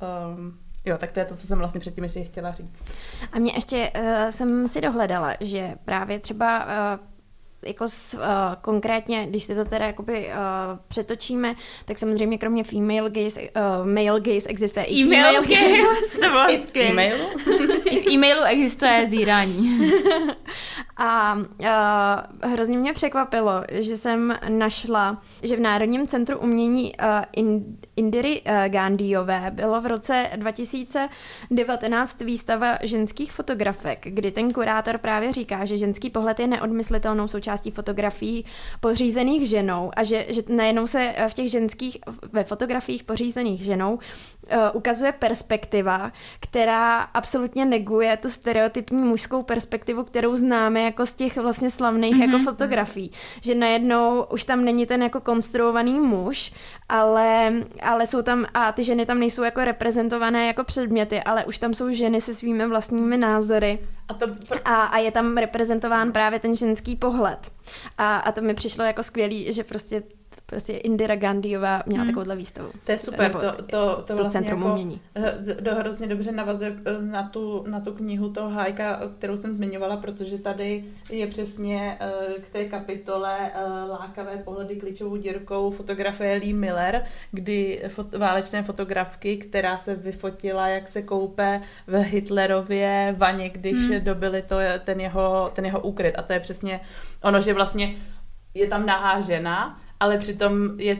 mm-hmm. 0.00 0.38
um, 0.38 0.61
Jo, 0.84 0.96
tak 0.98 1.12
to 1.12 1.20
je 1.20 1.26
to, 1.26 1.36
co 1.36 1.46
jsem 1.46 1.58
vlastně 1.58 1.80
předtím 1.80 2.04
ještě 2.04 2.24
chtěla 2.24 2.52
říct. 2.52 2.84
A 3.32 3.38
mě 3.38 3.52
ještě 3.54 3.92
uh, 3.96 4.28
jsem 4.30 4.68
si 4.68 4.80
dohledala, 4.80 5.34
že 5.40 5.74
právě 5.84 6.18
třeba 6.18 6.64
uh, 6.64 7.00
jako 7.66 7.88
s, 7.88 8.14
uh, 8.14 8.20
konkrétně, 8.60 9.26
když 9.26 9.44
si 9.44 9.54
to 9.54 9.64
teda 9.64 9.86
jakoby 9.86 10.26
uh, 10.26 10.78
přetočíme, 10.88 11.54
tak 11.84 11.98
samozřejmě 11.98 12.38
kromě 12.38 12.64
female 12.64 13.10
gaze, 13.10 13.40
uh, 13.40 13.86
male 13.86 14.20
gaze 14.20 14.48
existuje 14.48 14.84
i 14.84 15.04
female 15.04 15.40
gaze. 15.40 16.18
to 16.20 16.28
bylo? 16.28 16.50
I 16.50 16.58
v 18.04 18.10
e-mailu 18.10 18.42
existuje 18.42 19.06
zírání. 19.08 19.80
A 20.96 21.34
uh, 21.34 22.50
hrozně 22.50 22.78
mě 22.78 22.92
překvapilo, 22.92 23.52
že 23.72 23.96
jsem 23.96 24.38
našla, 24.48 25.22
že 25.42 25.56
v 25.56 25.60
Národním 25.60 26.06
centru 26.06 26.38
umění 26.38 26.92
uh, 27.02 27.06
in, 27.32 27.64
Indiry 27.96 28.40
uh, 28.40 28.52
Gandhiové 28.68 29.50
bylo 29.50 29.80
v 29.80 29.86
roce 29.86 30.30
2019 30.36 32.20
výstava 32.20 32.78
ženských 32.82 33.32
fotografek, 33.32 33.98
kdy 34.04 34.30
ten 34.30 34.50
kurátor 34.50 34.98
právě 34.98 35.32
říká, 35.32 35.64
že 35.64 35.78
ženský 35.78 36.10
pohled 36.10 36.40
je 36.40 36.46
neodmyslitelnou 36.46 37.28
součástí 37.28 37.70
fotografií 37.70 38.44
pořízených 38.80 39.48
ženou 39.48 39.90
a 39.96 40.02
že, 40.02 40.26
že 40.28 40.42
najednou 40.48 40.86
se 40.86 41.14
v 41.28 41.34
těch 41.34 41.50
ženských, 41.50 41.98
ve 42.32 42.44
fotografiích 42.44 43.04
pořízených 43.04 43.60
ženou 43.60 43.98
ukazuje 44.72 45.12
perspektiva, 45.12 46.12
která 46.40 47.00
absolutně 47.00 47.64
neguje 47.64 48.16
tu 48.16 48.28
stereotypní 48.28 49.02
mužskou 49.02 49.42
perspektivu, 49.42 50.04
kterou 50.04 50.36
známe 50.36 50.82
jako 50.82 51.06
z 51.06 51.12
těch 51.12 51.36
vlastně 51.36 51.70
slavných 51.70 52.16
mm-hmm. 52.16 52.32
jako 52.32 52.44
fotografií. 52.44 53.10
Že 53.40 53.54
najednou 53.54 54.24
už 54.30 54.44
tam 54.44 54.64
není 54.64 54.86
ten 54.86 55.02
jako 55.02 55.20
konstruovaný 55.20 56.00
muž, 56.00 56.52
ale, 56.88 57.52
ale 57.82 58.06
jsou 58.06 58.22
tam, 58.22 58.46
a 58.54 58.72
ty 58.72 58.84
ženy 58.84 59.06
tam 59.06 59.18
nejsou 59.18 59.42
jako 59.42 59.64
reprezentované 59.64 60.46
jako 60.46 60.64
předměty, 60.64 61.22
ale 61.22 61.44
už 61.44 61.58
tam 61.58 61.74
jsou 61.74 61.92
ženy 61.92 62.20
se 62.20 62.34
svými 62.34 62.66
vlastními 62.66 63.16
názory. 63.16 63.78
A, 64.08 64.14
to... 64.14 64.26
a, 64.64 64.82
a 64.82 64.98
je 64.98 65.10
tam 65.10 65.36
reprezentován 65.36 66.12
právě 66.12 66.38
ten 66.38 66.56
ženský 66.56 66.96
pohled. 66.96 67.52
A, 67.98 68.16
a 68.16 68.32
to 68.32 68.40
mi 68.40 68.54
přišlo 68.54 68.84
jako 68.84 69.02
skvělý, 69.02 69.52
že 69.52 69.64
prostě 69.64 70.02
prostě 70.52 70.72
Indira 70.72 71.16
Gandhiová 71.16 71.82
měla 71.86 72.02
hmm. 72.02 72.12
takovouhle 72.12 72.36
výstavu. 72.36 72.70
To 72.86 72.92
je 72.92 72.98
super, 72.98 73.20
Nebo, 73.20 73.38
to, 73.38 73.52
to, 73.52 73.62
to, 73.62 74.02
to 74.02 74.16
vlastně 74.16 74.40
centrum 74.40 74.60
jako, 74.60 74.72
umění. 74.72 75.00
Do 75.60 75.74
hrozně 75.74 76.06
dobře 76.06 76.32
navazuje 76.32 76.76
eh, 76.86 77.02
na 77.02 77.28
tu, 77.28 77.64
na 77.68 77.80
tu 77.80 77.92
knihu 77.92 78.32
toho 78.32 78.50
Hajka, 78.50 79.00
kterou 79.18 79.36
jsem 79.36 79.56
zmiňovala, 79.56 79.96
protože 79.96 80.38
tady 80.38 80.84
je 81.10 81.26
přesně 81.26 81.96
eh, 82.00 82.40
k 82.40 82.48
té 82.48 82.64
kapitole 82.64 83.50
eh, 83.54 83.88
Lákavé 83.90 84.36
pohledy 84.36 84.76
klíčovou 84.76 85.16
dírkou 85.16 85.70
fotografie 85.70 86.38
Lee 86.38 86.54
Miller, 86.54 87.04
kdy 87.30 87.82
fot, 87.88 88.14
válečné 88.14 88.62
fotografky, 88.62 89.36
která 89.36 89.78
se 89.78 89.94
vyfotila, 89.94 90.68
jak 90.68 90.88
se 90.88 91.02
koupe 91.02 91.60
v 91.86 91.94
Hitlerově 91.94 93.14
vaně, 93.18 93.48
když 93.48 93.76
hmm. 93.76 94.00
dobili 94.00 94.42
to, 94.42 94.56
ten, 94.84 95.00
jeho, 95.00 95.50
ten 95.54 95.64
jeho 95.64 95.80
úkryt. 95.80 96.18
A 96.18 96.22
to 96.22 96.32
je 96.32 96.40
přesně 96.40 96.80
ono, 97.22 97.40
že 97.40 97.54
vlastně 97.54 97.96
je 98.54 98.66
tam 98.66 98.86
nahá 98.86 99.20
žena, 99.20 99.80
ale 100.02 100.18
přitom 100.18 100.80
je 100.80 100.98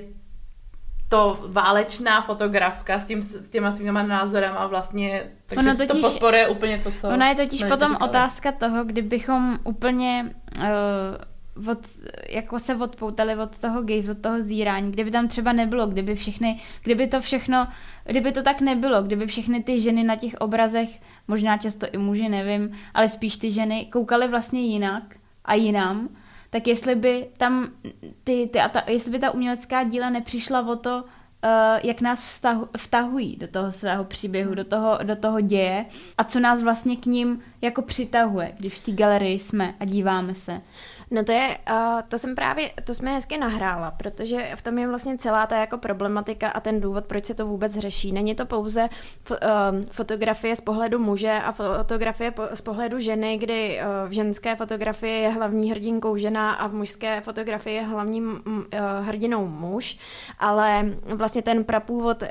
to 1.08 1.38
válečná 1.48 2.20
fotografka 2.20 2.98
s, 2.98 3.06
tím, 3.06 3.22
s 3.22 3.48
těma 3.48 3.72
svýma 3.72 4.02
názorem 4.02 4.52
a 4.56 4.66
vlastně 4.66 5.22
takže 5.46 5.70
ono 5.70 5.76
totiž, 5.76 6.02
to 6.02 6.10
podporuje 6.10 6.48
úplně 6.48 6.78
to, 6.78 6.90
co... 7.00 7.08
Ona 7.08 7.28
je 7.28 7.34
totiž 7.34 7.64
potom 7.64 7.92
říkali. 7.92 8.10
otázka 8.10 8.52
toho, 8.52 8.84
kdybychom 8.84 9.58
úplně 9.64 10.34
uh, 10.58 11.68
od, 11.68 11.78
jako 12.28 12.58
se 12.58 12.74
odpoutali 12.74 13.36
od 13.36 13.58
toho 13.58 13.82
gaze, 13.82 14.10
od 14.10 14.18
toho 14.18 14.40
zírání, 14.40 14.92
kdyby 14.92 15.10
tam 15.10 15.28
třeba 15.28 15.52
nebylo, 15.52 15.86
kdyby 15.86 16.14
všechny, 16.14 16.60
kdyby 16.82 17.06
to 17.06 17.20
všechno, 17.20 17.68
kdyby 18.04 18.32
to 18.32 18.42
tak 18.42 18.60
nebylo, 18.60 19.02
kdyby 19.02 19.26
všechny 19.26 19.62
ty 19.62 19.80
ženy 19.80 20.04
na 20.04 20.16
těch 20.16 20.34
obrazech, 20.34 21.00
možná 21.28 21.58
často 21.58 21.86
i 21.92 21.98
muži, 21.98 22.28
nevím, 22.28 22.72
ale 22.94 23.08
spíš 23.08 23.36
ty 23.36 23.50
ženy 23.50 23.86
koukaly 23.92 24.28
vlastně 24.28 24.60
jinak 24.60 25.02
a 25.44 25.54
jinam, 25.54 26.08
tak 26.52 26.66
jestli 26.66 26.94
by 26.94 27.28
tam 27.36 27.68
ty, 28.24 28.48
ty 28.52 28.60
a 28.60 28.68
ta, 28.68 28.82
jestli 28.86 29.10
by 29.10 29.18
ta 29.18 29.30
umělecká 29.30 29.84
díla 29.84 30.10
nepřišla 30.10 30.68
o 30.68 30.76
to, 30.76 31.04
uh, 31.44 31.50
jak 31.82 32.00
nás 32.00 32.24
vztahu, 32.24 32.68
vtahují 32.76 33.36
do 33.36 33.48
toho 33.48 33.72
svého 33.72 34.04
příběhu, 34.04 34.54
do 34.54 34.64
toho, 34.64 34.98
do 35.02 35.16
toho 35.16 35.40
děje 35.40 35.86
a 36.18 36.24
co 36.24 36.40
nás 36.40 36.62
vlastně 36.62 36.96
k 36.96 37.06
ním 37.06 37.42
jako 37.60 37.82
přitahuje, 37.82 38.52
když 38.58 38.74
v 38.74 38.80
té 38.80 38.92
galerii 38.92 39.38
jsme 39.38 39.74
a 39.80 39.84
díváme 39.84 40.34
se. 40.34 40.60
No 41.12 41.24
to 41.24 41.32
je, 41.32 41.58
uh, 41.70 42.00
to 42.08 42.18
jsem 42.18 42.34
právě, 42.34 42.70
to 42.84 42.94
jsme 42.94 43.14
hezky 43.14 43.38
nahrála, 43.38 43.90
protože 43.90 44.52
v 44.56 44.62
tom 44.62 44.78
je 44.78 44.88
vlastně 44.88 45.18
celá 45.18 45.46
ta 45.46 45.56
jako 45.56 45.78
problematika 45.78 46.48
a 46.48 46.60
ten 46.60 46.80
důvod, 46.80 47.04
proč 47.04 47.24
se 47.24 47.34
to 47.34 47.46
vůbec 47.46 47.78
řeší. 47.78 48.12
Není 48.12 48.34
to 48.34 48.46
pouze 48.46 48.88
f, 49.24 49.30
uh, 49.30 49.36
fotografie 49.90 50.56
z 50.56 50.60
pohledu 50.60 50.98
muže 50.98 51.32
a 51.44 51.52
fotografie 51.52 52.30
po, 52.30 52.42
z 52.54 52.60
pohledu 52.60 53.00
ženy, 53.00 53.38
kdy 53.38 53.80
uh, 53.80 54.08
v 54.08 54.12
ženské 54.12 54.56
fotografii 54.56 55.22
je 55.22 55.28
hlavní 55.28 55.70
hrdinkou 55.70 56.16
žena 56.16 56.52
a 56.52 56.66
v 56.66 56.74
mužské 56.74 57.20
fotografii 57.20 57.76
je 57.76 57.82
hlavním 57.82 58.42
uh, 58.46 58.62
hrdinou 59.02 59.46
muž, 59.46 59.98
ale 60.38 60.84
vlastně 61.04 61.42
ten 61.42 61.64
prapůvod 61.64 62.22
uh, 62.22 62.28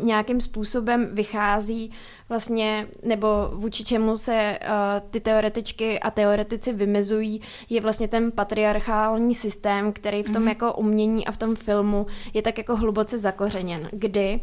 nějakým 0.00 0.40
způsobem 0.40 1.08
vychází 1.12 1.90
vlastně, 2.28 2.86
nebo 3.02 3.28
vůči 3.52 3.84
čemu 3.84 4.16
se 4.16 4.58
uh, 4.62 5.08
ty 5.10 5.20
teoretičky 5.20 6.00
a 6.00 6.10
teoretici 6.10 6.72
vymezují, 6.72 7.40
je 7.70 7.80
vlastně 7.80 8.08
ten 8.08 8.32
patriarchální 8.32 9.34
systém, 9.34 9.92
který 9.92 10.22
v 10.22 10.30
tom 10.30 10.42
mm-hmm. 10.42 10.48
jako 10.48 10.72
umění 10.72 11.26
a 11.26 11.32
v 11.32 11.36
tom 11.36 11.56
filmu 11.56 12.06
je 12.34 12.42
tak 12.42 12.58
jako 12.58 12.76
hluboce 12.76 13.18
zakořeněn, 13.18 13.88
kdy 13.92 14.40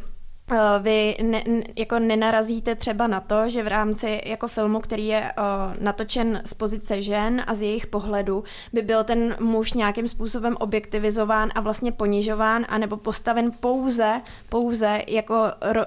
vy 0.79 1.15
ne, 1.21 1.43
jako 1.75 1.99
nenarazíte 1.99 2.75
třeba 2.75 3.08
na 3.08 3.19
to, 3.19 3.49
že 3.49 3.63
v 3.63 3.67
rámci 3.67 4.21
jako 4.25 4.47
filmu, 4.47 4.79
který 4.79 5.08
je 5.08 5.21
uh, 5.21 5.84
natočen 5.84 6.41
z 6.45 6.53
pozice 6.53 7.01
žen 7.01 7.43
a 7.47 7.53
z 7.53 7.62
jejich 7.62 7.88
pohledu, 7.88 8.43
by 8.73 8.81
byl 8.81 9.03
ten 9.03 9.36
muž 9.39 9.73
nějakým 9.73 10.08
způsobem 10.08 10.55
objektivizován 10.60 11.49
a 11.55 11.62
vlastně 11.62 11.91
ponižován, 11.91 12.65
anebo 12.69 12.97
postaven 12.97 13.51
pouze, 13.60 14.21
pouze 14.49 15.01
jako, 15.08 15.36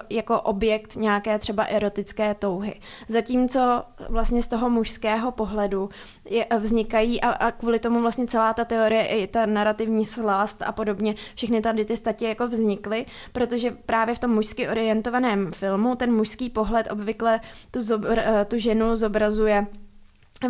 jako 0.09 0.41
objekt 0.41 0.95
nějaké 0.95 1.39
třeba 1.39 1.63
erotické 1.63 2.33
touhy. 2.33 2.79
Zatímco 3.07 3.83
vlastně 4.09 4.41
z 4.41 4.47
toho 4.47 4.69
mužského 4.69 5.31
pohledu 5.31 5.89
je, 6.29 6.47
vznikají 6.57 7.21
a, 7.21 7.29
a 7.29 7.51
kvůli 7.51 7.79
tomu 7.79 8.01
vlastně 8.01 8.27
celá 8.27 8.53
ta 8.53 8.65
teorie, 8.65 9.05
i 9.05 9.27
ta 9.27 9.45
narrativní 9.45 10.05
slast 10.05 10.61
a 10.61 10.71
podobně, 10.71 11.15
všechny 11.35 11.61
tady 11.61 11.85
ty 11.85 11.97
statě 11.97 12.27
jako 12.27 12.47
vznikly, 12.47 13.05
protože 13.31 13.71
právě 13.71 14.15
v 14.15 14.19
tom 14.19 14.31
mužském 14.31 14.48
mužsky 14.49 14.69
orientovaném 14.69 15.51
filmu. 15.51 15.95
Ten 15.95 16.13
mužský 16.13 16.49
pohled 16.49 16.91
obvykle 16.91 17.39
tu, 17.71 17.81
zobr, 17.81 18.19
eh, 18.19 18.45
tu 18.45 18.57
ženu 18.57 18.95
zobrazuje 18.95 19.67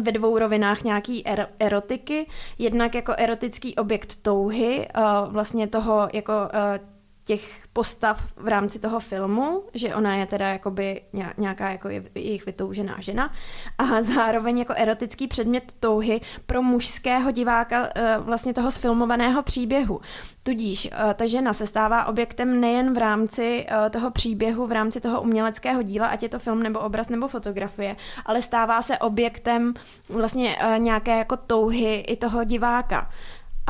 ve 0.02 0.12
dvou 0.12 0.40
rovinách 0.40 0.84
nějaký 0.84 1.24
er- 1.28 1.48
erotiky, 1.60 2.28
jednak 2.58 2.96
jako 2.96 3.14
erotický 3.18 3.76
objekt 3.76 4.16
touhy, 4.22 4.88
uh, 4.98 5.34
vlastně 5.34 5.68
toho 5.68 6.10
jako 6.14 6.34
uh, 6.34 6.86
těch 7.30 7.68
postav 7.74 8.24
v 8.36 8.48
rámci 8.48 8.80
toho 8.80 9.00
filmu, 9.00 9.64
že 9.74 9.96
ona 9.96 10.16
je 10.16 10.26
teda 10.26 10.48
jakoby 10.48 11.02
nějaká 11.38 11.70
jako 11.70 11.90
jejich 12.16 12.46
vytoužená 12.46 12.96
žena 13.00 13.34
a 13.78 14.02
zároveň 14.02 14.58
jako 14.58 14.74
erotický 14.78 15.28
předmět 15.28 15.74
touhy 15.80 16.22
pro 16.46 16.62
mužského 16.62 17.32
diváka 17.32 17.90
eh, 17.96 18.18
vlastně 18.20 18.54
toho 18.54 18.72
sfilmovaného 18.72 19.44
příběhu. 19.44 20.02
Tudíž 20.44 20.90
eh, 20.92 21.14
ta 21.14 21.26
žena 21.26 21.54
se 21.54 21.68
stává 21.68 22.06
objektem 22.06 22.62
nejen 22.62 22.94
v 22.94 22.98
rámci 22.98 23.66
eh, 23.68 23.90
toho 23.90 24.12
příběhu, 24.12 24.68
v 24.68 24.72
rámci 24.72 25.02
toho 25.02 25.22
uměleckého 25.22 25.82
díla, 25.82 26.08
ať 26.08 26.24
je 26.24 26.30
to 26.30 26.40
film 26.40 26.64
nebo 26.64 26.80
obraz 26.80 27.10
nebo 27.10 27.28
fotografie, 27.28 27.96
ale 28.26 28.42
stává 28.42 28.82
se 28.82 28.98
objektem 28.98 29.74
vlastně 30.10 30.58
nějaké 30.78 31.18
jako 31.18 31.38
touhy 31.38 31.96
i 31.96 32.16
toho 32.16 32.44
diváka 32.44 33.10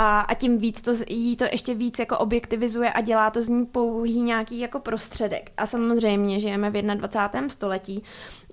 a, 0.02 0.20
a 0.20 0.34
tím 0.34 0.58
víc 0.58 0.82
to, 0.82 0.92
jí 1.08 1.36
to 1.36 1.44
ještě 1.44 1.74
víc 1.74 2.00
jako 2.00 2.18
objektivizuje 2.18 2.94
a 2.94 3.02
dělá 3.02 3.30
to 3.30 3.42
z 3.42 3.50
ní 3.50 3.66
pouhý 3.66 4.22
nějaký 4.22 4.60
jako 4.60 4.80
prostředek. 4.80 5.52
A 5.58 5.66
samozřejmě 5.66 6.40
žijeme 6.40 6.70
v 6.70 6.82
21. 6.82 7.50
století. 7.50 8.04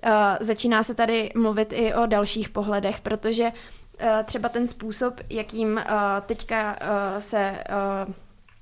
Uh, 0.05 0.11
začíná 0.39 0.83
se 0.83 0.95
tady 0.95 1.31
mluvit 1.35 1.73
i 1.73 1.93
o 1.93 2.05
dalších 2.05 2.49
pohledech, 2.49 3.01
protože 3.01 3.43
uh, 3.43 4.09
třeba 4.25 4.49
ten 4.49 4.67
způsob, 4.67 5.13
jakým 5.29 5.73
uh, 5.73 5.81
teďka 6.25 6.77
uh, 6.81 7.19
se 7.19 7.63
uh, 8.07 8.13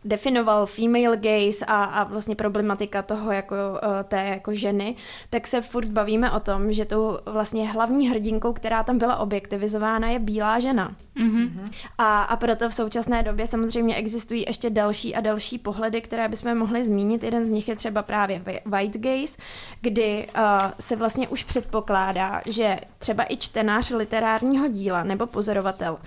definoval 0.05 0.65
female 0.65 1.17
gaze 1.17 1.65
a, 1.65 1.83
a 1.83 2.03
vlastně 2.03 2.35
problematika 2.35 3.01
toho 3.01 3.31
jako 3.31 3.55
uh, 3.55 4.03
té 4.03 4.25
jako 4.25 4.53
ženy, 4.53 4.95
tak 5.29 5.47
se 5.47 5.61
furt 5.61 5.87
bavíme 5.87 6.31
o 6.31 6.39
tom, 6.39 6.71
že 6.71 6.85
tou 6.85 7.17
vlastně 7.25 7.71
hlavní 7.71 8.09
hrdinkou, 8.09 8.53
která 8.53 8.83
tam 8.83 8.97
byla 8.97 9.17
objektivizována, 9.17 10.09
je 10.09 10.19
bílá 10.19 10.59
žena. 10.59 10.95
Mm-hmm. 11.17 11.71
A, 11.97 12.21
a 12.21 12.35
proto 12.35 12.69
v 12.69 12.73
současné 12.73 13.23
době 13.23 13.47
samozřejmě 13.47 13.95
existují 13.95 14.45
ještě 14.47 14.69
další 14.69 15.15
a 15.15 15.21
další 15.21 15.57
pohledy, 15.57 16.01
které 16.01 16.27
bychom 16.27 16.57
mohli 16.57 16.83
zmínit. 16.83 17.23
Jeden 17.23 17.45
z 17.45 17.51
nich 17.51 17.67
je 17.67 17.75
třeba 17.75 18.01
právě 18.01 18.41
white 18.65 18.97
gaze, 18.97 19.37
kdy 19.81 20.27
uh, 20.37 20.43
se 20.79 20.95
vlastně 20.95 21.27
už 21.27 21.43
předpokládá, 21.43 22.41
že 22.45 22.77
třeba 22.97 23.25
i 23.29 23.37
čtenář 23.37 23.91
literárního 23.91 24.67
díla 24.67 25.03
nebo 25.03 25.27
pozorovatel 25.27 25.93
uh, 25.93 25.99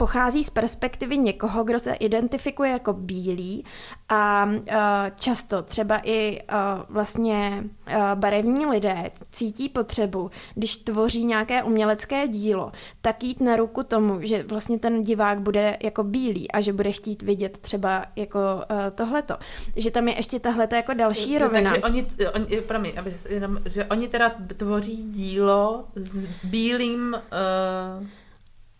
pochází 0.00 0.44
z 0.44 0.50
perspektivy 0.50 1.18
někoho, 1.18 1.64
kdo 1.64 1.78
se 1.78 1.92
identifikuje 1.92 2.70
jako 2.70 2.92
bílý 2.92 3.64
a 4.08 4.44
uh, 4.44 4.60
často 5.16 5.62
třeba 5.62 6.00
i 6.04 6.40
uh, 6.42 6.56
vlastně 6.88 7.64
uh, 7.64 7.94
barevní 8.14 8.66
lidé 8.66 9.10
cítí 9.32 9.68
potřebu, 9.68 10.30
když 10.54 10.76
tvoří 10.76 11.24
nějaké 11.24 11.62
umělecké 11.62 12.28
dílo, 12.28 12.72
tak 13.00 13.22
jít 13.22 13.40
na 13.40 13.56
ruku 13.56 13.82
tomu, 13.82 14.18
že 14.20 14.42
vlastně 14.42 14.78
ten 14.78 15.02
divák 15.02 15.40
bude 15.40 15.76
jako 15.82 16.04
bílý 16.04 16.50
a 16.50 16.60
že 16.60 16.72
bude 16.72 16.92
chtít 16.92 17.22
vidět 17.22 17.58
třeba 17.58 18.04
jako 18.16 18.38
uh, 18.38 18.76
tohleto. 18.94 19.36
Že 19.76 19.90
tam 19.90 20.08
je 20.08 20.16
ještě 20.16 20.40
tahle 20.40 20.68
jako 20.72 20.94
další 20.94 21.38
rovina. 21.38 21.70
Takže 21.70 21.84
oni, 21.84 22.06
oni, 22.34 22.60
promiň, 22.60 22.92
aby, 22.98 23.16
jenom, 23.28 23.58
že 23.64 23.84
oni 23.84 24.08
teda 24.08 24.32
tvoří 24.56 25.02
dílo 25.02 25.84
s 25.94 26.26
bílým 26.44 27.16
uh 28.00 28.06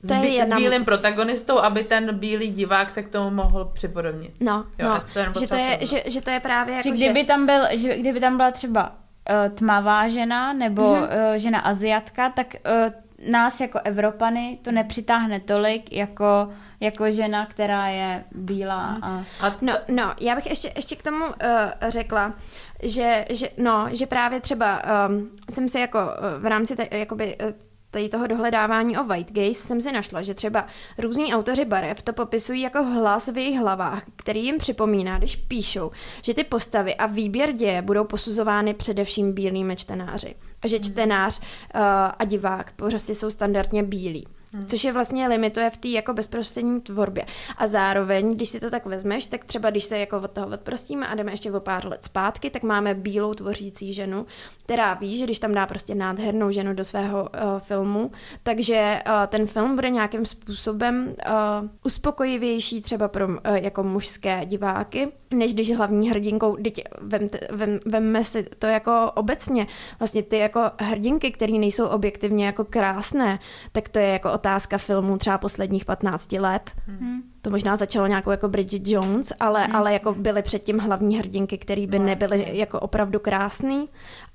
to 0.08 0.14
je 0.14 0.28
jedna... 0.28 0.56
s 0.56 0.60
bílým 0.60 0.84
protagonistou, 0.84 1.58
aby 1.58 1.84
ten 1.84 2.18
bílý 2.18 2.50
divák 2.50 2.90
se 2.90 3.02
k 3.02 3.08
tomu 3.08 3.30
mohl 3.30 3.64
připodobnit. 3.64 4.32
No, 4.40 4.64
jo, 4.78 4.88
no. 4.88 5.00
To 5.34 5.40
že, 5.40 5.48
to 5.48 5.54
je, 5.54 5.78
že, 5.80 6.02
že 6.06 6.20
to 6.20 6.30
je 6.30 6.40
právě 6.40 6.76
jako, 6.76 6.88
že 6.88 6.94
kdyby, 6.94 7.20
že... 7.20 7.26
Tam 7.26 7.46
byl, 7.46 7.62
že 7.72 7.98
kdyby 7.98 8.20
tam 8.20 8.36
byla 8.36 8.50
třeba 8.50 8.90
uh, 8.90 9.54
tmavá 9.54 10.08
žena 10.08 10.52
nebo 10.52 10.82
mm-hmm. 10.82 11.32
uh, 11.32 11.34
žena 11.36 11.60
aziatka, 11.60 12.30
tak 12.30 12.46
uh, 12.86 12.92
nás 13.30 13.60
jako 13.60 13.80
Evropany 13.84 14.58
to 14.62 14.72
nepřitáhne 14.72 15.40
tolik 15.40 15.92
jako, 15.92 16.48
jako 16.80 17.10
žena, 17.10 17.46
která 17.46 17.86
je 17.86 18.24
bílá. 18.32 18.90
Mhm. 18.92 19.04
A... 19.04 19.24
A 19.40 19.50
to... 19.50 19.56
no, 19.60 19.74
no, 19.88 20.14
já 20.20 20.34
bych 20.34 20.46
ještě, 20.46 20.72
ještě 20.76 20.96
k 20.96 21.02
tomu 21.02 21.24
uh, 21.24 21.32
řekla, 21.88 22.34
že, 22.82 23.24
že, 23.30 23.48
no, 23.58 23.88
že 23.92 24.06
právě 24.06 24.40
třeba 24.40 24.82
um, 25.08 25.30
jsem 25.50 25.68
si 25.68 25.80
jako 25.80 25.98
uh, 25.98 26.42
v 26.42 26.46
rámci 26.46 26.76
te, 26.76 26.98
jakoby, 26.98 27.36
uh, 27.44 27.50
tady 27.90 28.08
toho 28.08 28.26
dohledávání 28.26 28.98
o 28.98 29.04
white 29.04 29.32
gaze 29.32 29.54
jsem 29.54 29.80
si 29.80 29.92
našla, 29.92 30.22
že 30.22 30.34
třeba 30.34 30.66
různí 30.98 31.34
autoři 31.34 31.64
barev 31.64 32.02
to 32.02 32.12
popisují 32.12 32.60
jako 32.60 32.84
hlas 32.84 33.28
v 33.28 33.38
jejich 33.38 33.58
hlavách, 33.58 34.02
který 34.16 34.44
jim 34.44 34.58
připomíná, 34.58 35.18
když 35.18 35.36
píšou, 35.36 35.90
že 36.22 36.34
ty 36.34 36.44
postavy 36.44 36.94
a 36.94 37.06
výběr 37.06 37.52
děje 37.52 37.82
budou 37.82 38.04
posuzovány 38.04 38.74
především 38.74 39.32
bílými 39.32 39.76
čtenáři. 39.76 40.34
A 40.62 40.68
že 40.68 40.80
čtenář 40.80 41.40
uh, 41.40 41.80
a 42.18 42.24
divák 42.24 42.72
prostě 42.72 43.14
jsou 43.14 43.30
standardně 43.30 43.82
bílí. 43.82 44.26
Hmm. 44.54 44.66
Což 44.66 44.84
je 44.84 44.92
vlastně 44.92 45.28
limituje 45.28 45.70
v 45.70 45.76
té 45.76 45.88
jako 45.88 46.12
bezprostřední 46.12 46.80
tvorbě. 46.80 47.24
A 47.56 47.66
zároveň, 47.66 48.34
když 48.34 48.48
si 48.48 48.60
to 48.60 48.70
tak 48.70 48.86
vezmeš, 48.86 49.26
tak 49.26 49.44
třeba 49.44 49.70
když 49.70 49.84
se 49.84 49.98
jako 49.98 50.16
od 50.16 50.30
toho 50.30 50.46
odprostíme 50.46 51.06
a 51.06 51.14
jdeme 51.14 51.32
ještě 51.32 51.52
o 51.52 51.60
pár 51.60 51.86
let 51.86 52.04
zpátky, 52.04 52.50
tak 52.50 52.62
máme 52.62 52.94
bílou 52.94 53.34
tvořící 53.34 53.92
ženu, 53.92 54.26
která 54.64 54.94
ví, 54.94 55.18
že 55.18 55.24
když 55.24 55.38
tam 55.38 55.52
dá 55.52 55.66
prostě 55.66 55.94
nádhernou 55.94 56.50
ženu 56.50 56.74
do 56.74 56.84
svého 56.84 57.22
uh, 57.22 57.58
filmu, 57.58 58.10
takže 58.42 59.02
uh, 59.06 59.12
ten 59.26 59.46
film 59.46 59.74
bude 59.74 59.90
nějakým 59.90 60.26
způsobem 60.26 61.14
uh, 61.26 61.68
uspokojivější 61.84 62.80
třeba 62.80 63.08
pro 63.08 63.28
uh, 63.28 63.36
jako 63.44 63.82
mužské 63.82 64.46
diváky, 64.46 65.08
než 65.30 65.54
když 65.54 65.76
hlavní 65.76 66.10
hrdinkou, 66.10 66.56
teď 66.56 66.84
vem, 67.00 67.28
vem, 67.86 68.24
si 68.24 68.42
to 68.42 68.66
jako 68.66 69.10
obecně, 69.14 69.66
vlastně 69.98 70.22
ty 70.22 70.38
jako 70.38 70.60
hrdinky, 70.80 71.30
které 71.30 71.52
nejsou 71.52 71.86
objektivně 71.86 72.46
jako 72.46 72.64
krásné, 72.64 73.38
tak 73.72 73.88
to 73.88 73.98
je 73.98 74.06
jako 74.06 74.32
otázka 74.40 74.78
filmů 74.78 75.18
třeba 75.18 75.38
posledních 75.38 75.84
15 75.84 76.32
let. 76.32 76.70
Hmm. 76.86 77.22
To 77.42 77.50
možná 77.50 77.76
začalo 77.76 78.06
nějakou 78.06 78.30
jako 78.30 78.48
Bridget 78.48 78.88
Jones, 78.88 79.32
ale, 79.40 79.64
hmm. 79.64 79.76
ale 79.76 79.92
jako 79.92 80.14
byly 80.14 80.42
předtím 80.42 80.78
hlavní 80.78 81.18
hrdinky, 81.18 81.58
které 81.58 81.86
by 81.86 81.98
no, 81.98 82.04
nebyly 82.04 82.58
jako 82.58 82.80
opravdu 82.80 83.18
krásný 83.18 83.88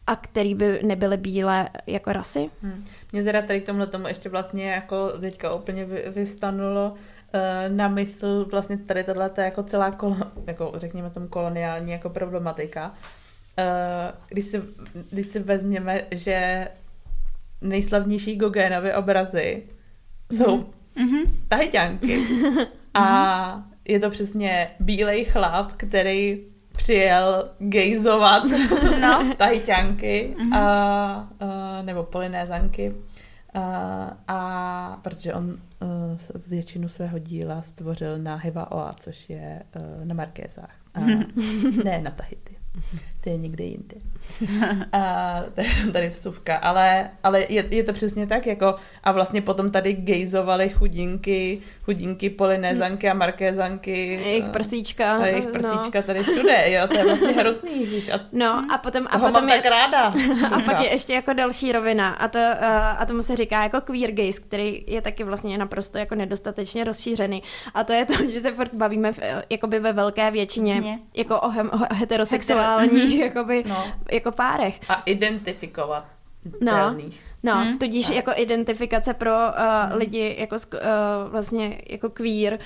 a 0.08 0.16
který 0.16 0.56
by 0.56 0.80
nebyly 0.84 1.18
bílé 1.18 1.70
jako 1.88 2.14
rasy. 2.14 2.50
Hmm. 2.62 2.86
Mě 3.12 3.24
teda 3.24 3.42
tady 3.42 3.62
k 3.62 3.66
tomuhle 3.66 3.88
tomu 3.88 4.08
ještě 4.08 4.30
vlastně 4.30 4.72
jako 4.72 5.10
teďka 5.20 5.54
úplně 5.54 5.86
vystanulo 6.08 6.94
eh, 7.34 7.70
na 7.70 7.88
mysl 7.88 8.46
vlastně 8.52 8.78
tady 8.78 9.04
tohle 9.04 9.32
jako 9.38 9.64
celá 9.64 9.92
kolo, 9.92 10.18
jako 10.48 10.72
řekněme 10.76 11.10
tomu 11.10 11.28
koloniální 11.28 11.92
jako 11.92 12.10
problematika. 12.10 12.94
Eh, 13.58 14.12
když 14.30 14.46
si, 14.46 14.62
když 15.12 15.32
si 15.32 15.40
vezměme, 15.40 16.02
že 16.12 16.68
nejslavnější 17.62 18.36
Gogénovy 18.36 18.94
obrazy 18.94 19.64
jsou 20.32 20.58
mm-hmm. 20.98 21.26
tahiťanky. 21.48 22.24
A 22.94 23.64
je 23.88 24.00
to 24.00 24.10
přesně 24.10 24.68
bílej 24.80 25.26
chlap, 25.26 25.72
který 25.72 26.44
přijel 26.78 27.50
gejzovat 27.60 28.44
no. 29.02 29.34
tahiťanky 29.38 30.36
mm-hmm. 30.38 30.56
a, 30.56 31.30
a, 31.40 31.82
nebo 31.82 32.04
polinézanky. 32.04 32.96
A, 33.54 34.18
a 34.28 35.00
protože 35.02 35.34
on 35.34 35.46
uh, 35.50 35.58
většinu 36.48 36.90
svého 36.90 37.20
díla 37.20 37.62
stvořil 37.62 38.20
na 38.20 38.36
Hiva 38.36 38.94
což 39.00 39.30
je 39.30 39.64
uh, 39.76 40.06
na 40.06 40.16
Markézách. 40.16 40.76
A, 40.94 41.00
ne 41.84 42.02
na 42.02 42.12
Tahiti 42.12 42.56
to 43.26 43.30
je 43.30 43.38
někde 43.38 43.64
jinde. 43.64 43.96
a 44.94 45.42
tady 45.94 46.10
vsuvka, 46.10 46.56
ale, 46.58 47.10
ale 47.24 47.46
je, 47.50 47.66
je, 47.72 47.84
to 47.84 47.94
přesně 47.94 48.28
tak, 48.28 48.48
jako 48.48 48.76
a 49.04 49.12
vlastně 49.12 49.42
potom 49.42 49.72
tady 49.72 49.94
gejzovali 49.94 50.70
chudinky, 50.70 51.62
chudinky 51.86 52.30
polinézanky 52.30 53.10
a 53.10 53.14
markézanky. 53.14 54.22
Jejich 54.26 54.46
prsíčka. 54.46 55.18
A 55.18 55.26
jejich 55.26 55.46
no. 55.46 55.52
prsíčka 55.52 56.00
no. 56.00 56.04
tady 56.04 56.24
všude, 56.24 56.72
jo, 56.72 56.88
to 56.88 56.98
je 56.98 57.04
vlastně 57.06 57.28
hrozný. 57.28 58.04
A 58.14 58.20
no 58.32 58.66
a 58.74 58.78
potom, 58.78 59.08
a 59.10 59.20
potom 59.20 59.50
je, 59.50 59.56
tak 59.56 59.72
ráda. 59.72 60.06
A 60.56 60.60
pak 60.66 60.80
je 60.80 60.92
ještě 60.92 61.14
jako 61.14 61.34
další 61.34 61.72
rovina 61.72 62.10
a, 62.10 62.28
to, 62.28 62.40
a 62.98 63.06
tomu 63.06 63.22
se 63.22 63.36
říká 63.36 63.64
jako 63.64 63.82
queer 63.82 64.12
gaze, 64.12 64.42
který 64.42 64.84
je 64.88 65.02
taky 65.02 65.24
vlastně 65.24 65.58
naprosto 65.58 65.98
jako 65.98 66.16
nedostatečně 66.16 66.84
rozšířený 66.84 67.44
a 67.74 67.84
to 67.84 67.94
je 67.94 68.06
to, 68.06 68.14
že 68.30 68.42
se 68.42 68.52
furt 68.52 68.74
bavíme 68.74 69.14
v, 69.14 69.20
jakoby 69.50 69.80
ve 69.80 69.94
velké 69.94 70.32
většině 70.32 70.74
Přesně. 70.74 71.00
jako 71.16 71.42
o, 71.42 71.50
hem, 71.50 71.70
o 71.74 71.94
heterosexuálních 71.96 73.20
jakoby, 73.26 73.64
no. 73.68 73.88
jako 74.12 74.32
párech. 74.32 74.80
A 74.90 75.02
identifikovat 75.06 76.06
No, 76.62 76.96
no 77.46 77.56
hmm. 77.56 77.78
tudíž 77.78 78.10
jako 78.10 78.32
identifikace 78.36 79.14
pro 79.14 79.32
uh, 79.32 79.90
hmm. 79.90 79.98
lidi 79.98 80.36
jako 80.40 80.56
uh, 80.56 80.80
vlastně 81.32 81.82
jako 81.90 82.10
queer, 82.10 82.60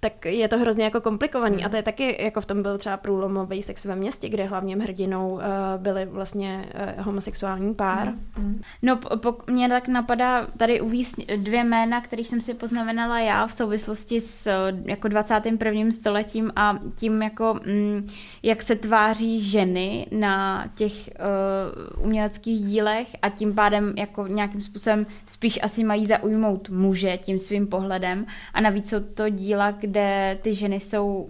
tak 0.00 0.24
je 0.24 0.48
to 0.48 0.58
hrozně 0.58 0.84
jako 0.84 1.00
komplikovaný 1.00 1.56
mm. 1.56 1.66
a 1.66 1.68
to 1.68 1.76
je 1.76 1.82
taky, 1.82 2.24
jako 2.24 2.40
v 2.40 2.46
tom 2.46 2.62
byl 2.62 2.78
třeba 2.78 2.96
průlomový 2.96 3.62
sex 3.62 3.84
ve 3.84 3.96
městě, 3.96 4.28
kde 4.28 4.44
hlavním 4.44 4.80
hrdinou 4.80 5.32
uh, 5.32 5.40
byli 5.76 6.04
vlastně 6.04 6.68
uh, 6.96 7.04
homosexuální 7.04 7.74
pár. 7.74 8.12
Mm. 8.38 8.62
No, 8.82 8.96
po, 8.96 9.36
mě 9.46 9.68
tak 9.68 9.88
napadá 9.88 10.46
tady 10.56 10.80
uvíct 10.80 11.16
dvě 11.36 11.64
jména, 11.64 12.00
které 12.00 12.24
jsem 12.24 12.40
si 12.40 12.54
poznamenala 12.54 13.20
já 13.20 13.46
v 13.46 13.52
souvislosti 13.52 14.20
s 14.20 14.50
jako 14.84 15.08
21. 15.08 15.90
stoletím 15.90 16.52
a 16.56 16.78
tím 16.94 17.22
jako, 17.22 17.60
mm, 17.66 18.08
jak 18.42 18.62
se 18.62 18.76
tváří 18.76 19.40
ženy 19.40 20.06
na 20.12 20.66
těch 20.74 20.92
uh, 20.92 22.04
uměleckých 22.04 22.64
dílech 22.64 23.16
a 23.22 23.28
tím 23.28 23.54
pádem 23.54 23.94
jako 23.96 24.26
nějakým 24.26 24.60
způsobem 24.60 25.06
spíš 25.26 25.58
asi 25.62 25.84
mají 25.84 26.06
zaujmout 26.06 26.68
muže 26.70 27.16
tím 27.16 27.38
svým 27.38 27.66
pohledem 27.66 28.26
a 28.54 28.60
navíc 28.60 28.88
jsou 28.88 29.00
to 29.00 29.28
díla, 29.28 29.72
kde 29.88 30.38
ty 30.42 30.54
ženy 30.54 30.80
jsou 30.80 31.28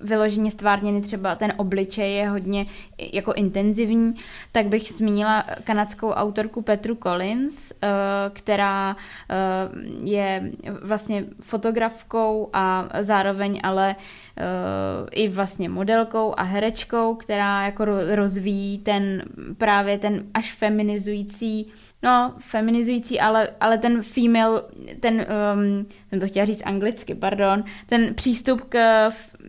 vyloženě 0.00 0.50
stvárněny, 0.50 1.00
třeba 1.00 1.34
ten 1.34 1.52
obličej 1.56 2.14
je 2.14 2.28
hodně 2.28 2.66
jako 3.12 3.32
intenzivní, 3.32 4.14
tak 4.52 4.66
bych 4.66 4.92
zmínila 4.92 5.44
kanadskou 5.64 6.10
autorku 6.10 6.62
Petru 6.62 6.94
Collins, 7.02 7.72
eh, 7.72 7.88
která 8.32 8.96
eh, 9.30 9.34
je 10.04 10.50
vlastně 10.82 11.24
fotografkou 11.40 12.50
a 12.52 12.88
zároveň 13.00 13.60
ale 13.62 13.96
eh, 14.36 14.44
i 15.10 15.28
vlastně 15.28 15.68
modelkou 15.68 16.34
a 16.36 16.42
herečkou, 16.42 17.14
která 17.14 17.64
jako 17.64 17.84
rozvíjí 18.14 18.78
ten 18.78 19.22
právě 19.58 19.98
ten 19.98 20.24
až 20.34 20.52
feminizující 20.52 21.66
no, 22.02 22.34
feminizující, 22.38 23.20
ale, 23.20 23.48
ale 23.60 23.78
ten 23.78 24.02
female, 24.02 24.62
ten, 25.00 25.26
um, 25.54 25.86
jsem 26.08 26.20
to 26.20 26.26
chtěla 26.26 26.46
říct 26.46 26.62
anglicky, 26.64 27.14
pardon, 27.14 27.62
ten 27.86 28.14
přístup 28.14 28.60
k 28.68 29.08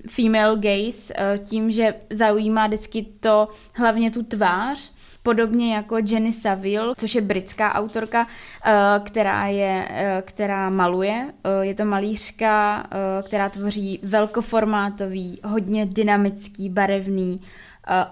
female 0.09 0.55
gaze 0.55 1.13
uh, 1.13 1.45
tím, 1.45 1.71
že 1.71 1.93
zaujímá 2.09 2.67
vždycky 2.67 3.05
to, 3.19 3.47
hlavně 3.73 4.11
tu 4.11 4.23
tvář, 4.23 4.91
podobně 5.23 5.75
jako 5.75 5.97
Jenny 5.97 6.33
Saville, 6.33 6.93
což 6.97 7.15
je 7.15 7.21
britská 7.21 7.73
autorka, 7.73 8.21
uh, 8.25 9.05
která, 9.05 9.47
je, 9.47 9.89
uh, 9.89 10.21
která 10.21 10.69
maluje. 10.69 11.33
Je 11.61 11.73
to 11.73 11.85
malířka, 11.85 12.85
která 13.25 13.49
tvoří 13.49 13.99
velkoformátový, 14.03 15.39
hodně 15.43 15.85
dynamický, 15.85 16.69
barevný 16.69 17.41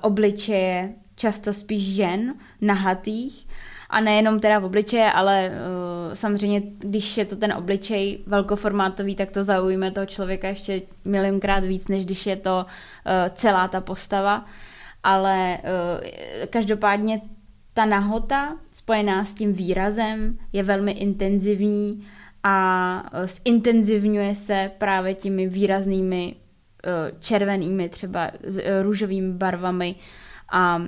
obličeje, 0.01 0.93
často 1.15 1.53
spíš 1.53 1.95
žen, 1.95 2.35
nahatých 2.61 3.47
a 3.89 3.99
nejenom 4.01 4.39
teda 4.39 4.59
v 4.59 4.65
obličeje, 4.65 5.11
ale 5.11 5.49
uh, 5.49 6.13
samozřejmě, 6.13 6.61
když 6.79 7.17
je 7.17 7.25
to 7.25 7.35
ten 7.35 7.53
obličej 7.53 8.19
velkoformátový, 8.27 9.15
tak 9.15 9.31
to 9.31 9.43
zaujme 9.43 9.91
toho 9.91 10.05
člověka 10.05 10.47
ještě 10.47 10.81
milionkrát 11.05 11.63
víc, 11.63 11.87
než 11.87 12.05
když 12.05 12.25
je 12.25 12.35
to 12.35 12.65
uh, 12.65 13.11
celá 13.33 13.67
ta 13.67 13.81
postava. 13.81 14.45
Ale 15.03 15.57
uh, 15.57 16.05
každopádně 16.49 17.21
ta 17.73 17.85
nahota 17.85 18.57
spojená 18.71 19.25
s 19.25 19.33
tím 19.33 19.53
výrazem 19.53 20.37
je 20.53 20.63
velmi 20.63 20.91
intenzivní 20.91 22.07
a 22.43 23.03
zintenzivňuje 23.45 24.35
se 24.35 24.71
právě 24.77 25.13
těmi 25.13 25.47
výraznými 25.47 26.35
červenými, 27.19 27.89
třeba 27.89 28.31
růžovými 28.81 29.33
barvami 29.33 29.95
a 30.51 30.81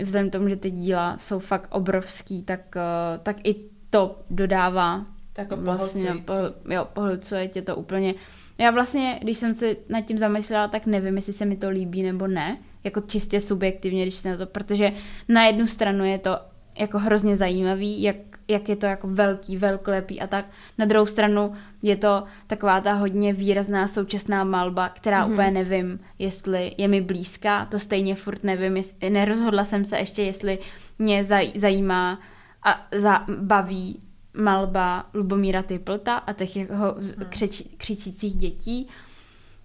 vzhledem 0.00 0.30
k 0.30 0.32
tomu, 0.32 0.48
že 0.48 0.56
ty 0.56 0.70
díla 0.70 1.16
jsou 1.18 1.38
fakt 1.38 1.68
obrovský, 1.70 2.42
tak, 2.42 2.76
tak 3.22 3.36
i 3.44 3.54
to 3.90 4.20
dodává 4.30 5.06
tak 5.32 5.52
vlastně, 5.52 6.14
po, 6.24 6.32
jo, 6.70 6.88
pohlcuje 6.92 7.48
tě 7.48 7.62
to 7.62 7.76
úplně. 7.76 8.14
Já 8.58 8.70
vlastně, 8.70 9.18
když 9.22 9.36
jsem 9.36 9.54
se 9.54 9.76
nad 9.88 10.00
tím 10.00 10.18
zamyslela, 10.18 10.68
tak 10.68 10.86
nevím, 10.86 11.16
jestli 11.16 11.32
se 11.32 11.44
mi 11.44 11.56
to 11.56 11.70
líbí 11.70 12.02
nebo 12.02 12.26
ne, 12.26 12.58
jako 12.84 13.00
čistě 13.00 13.40
subjektivně, 13.40 14.02
když 14.02 14.14
se 14.14 14.30
na 14.30 14.36
to, 14.36 14.46
protože 14.46 14.92
na 15.28 15.46
jednu 15.46 15.66
stranu 15.66 16.04
je 16.04 16.18
to 16.18 16.38
jako 16.78 16.98
hrozně 16.98 17.36
zajímavý, 17.36 18.02
jak, 18.02 18.16
jak 18.48 18.68
je 18.68 18.76
to 18.76 18.86
jako 18.86 19.08
velký, 19.08 19.56
velkolepý 19.56 20.20
a 20.20 20.26
tak. 20.26 20.46
Na 20.78 20.84
druhou 20.84 21.06
stranu 21.06 21.52
je 21.82 21.96
to 21.96 22.24
taková 22.46 22.80
ta 22.80 22.92
hodně 22.92 23.32
výrazná 23.32 23.88
současná 23.88 24.44
malba, 24.44 24.88
která 24.88 25.26
mm-hmm. 25.26 25.32
úplně 25.32 25.50
nevím, 25.50 26.00
jestli 26.18 26.74
je 26.78 26.88
mi 26.88 27.00
blízká, 27.00 27.64
to 27.64 27.78
stejně 27.78 28.14
furt 28.14 28.44
nevím, 28.44 28.76
jestli, 28.76 29.10
nerozhodla 29.10 29.64
jsem 29.64 29.84
se 29.84 29.98
ještě, 29.98 30.22
jestli 30.22 30.58
mě 30.98 31.24
zaj, 31.24 31.52
zajímá 31.54 32.20
a 32.62 32.86
za, 32.98 33.24
baví 33.28 34.02
malba 34.34 35.06
Lubomíra 35.14 35.62
Typlta 35.62 36.16
a 36.16 36.32
těch 36.32 36.56
jeho 36.56 36.94
hmm. 36.98 37.12
křič, 37.28 37.62
křičících 37.76 38.34
dětí, 38.34 38.88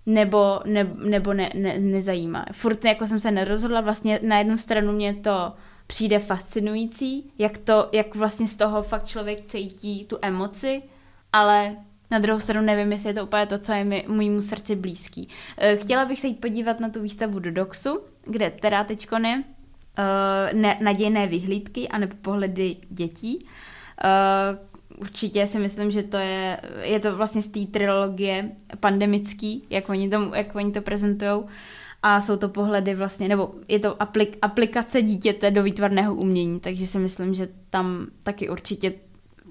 nebo, 0.05 0.59
ne, 0.65 0.91
nebo 0.97 1.33
ne, 1.33 1.49
ne, 1.55 1.79
nezajímá. 1.79 2.45
Furt 2.51 2.85
jako 2.85 3.07
jsem 3.07 3.19
se 3.19 3.31
nerozhodla, 3.31 3.81
vlastně 3.81 4.19
na 4.23 4.37
jednu 4.37 4.57
stranu 4.57 4.91
mě 4.91 5.13
to 5.13 5.53
přijde 5.87 6.19
fascinující, 6.19 7.31
jak 7.39 7.57
to, 7.57 7.89
jak 7.91 8.15
vlastně 8.15 8.47
z 8.47 8.55
toho 8.55 8.83
fakt 8.83 9.05
člověk 9.05 9.45
cítí 9.45 10.05
tu 10.05 10.17
emoci, 10.21 10.81
ale 11.33 11.75
na 12.11 12.19
druhou 12.19 12.39
stranu 12.39 12.65
nevím, 12.65 12.91
jestli 12.91 13.09
je 13.09 13.13
to 13.13 13.23
úplně 13.23 13.45
to, 13.45 13.57
co 13.57 13.73
je 13.73 13.83
mi, 13.83 14.05
můjmu 14.07 14.41
srdci 14.41 14.75
blízký. 14.75 15.29
Eh, 15.57 15.75
chtěla 15.75 16.05
bych 16.05 16.19
se 16.19 16.27
jít 16.27 16.41
podívat 16.41 16.79
na 16.79 16.89
tu 16.89 17.01
výstavu 17.01 17.39
do 17.39 17.51
Doxu, 17.51 18.01
kde 18.25 18.49
teda 18.49 18.83
teďko 18.83 19.19
ne, 19.19 19.43
uh, 19.97 20.59
ne, 20.59 20.77
nadějné 20.81 21.27
vyhlídky 21.27 21.89
anebo 21.89 22.15
pohledy 22.21 22.75
dětí. 22.89 23.45
Uh, 24.03 24.99
určitě 24.99 25.47
si 25.47 25.59
myslím, 25.59 25.91
že 25.91 26.03
to 26.03 26.17
je, 26.17 26.61
je 26.81 26.99
to 26.99 27.15
vlastně 27.15 27.41
z 27.41 27.49
té 27.49 27.59
trilogie 27.59 28.51
pandemický, 28.79 29.63
jak 29.69 29.89
oni 29.89 30.09
to, 30.09 30.31
jak 30.35 30.55
oni 30.55 30.71
to 30.71 30.81
prezentujou 30.81 31.45
a 32.03 32.21
jsou 32.21 32.37
to 32.37 32.49
pohledy 32.49 32.95
vlastně, 32.95 33.27
nebo 33.27 33.51
je 33.67 33.79
to 33.79 34.01
aplik, 34.01 34.37
aplikace 34.41 35.01
dítěte 35.01 35.51
do 35.51 35.63
výtvarného 35.63 36.15
umění, 36.15 36.59
takže 36.59 36.87
si 36.87 36.99
myslím, 36.99 37.33
že 37.33 37.47
tam 37.69 38.07
taky 38.23 38.49
určitě 38.49 38.93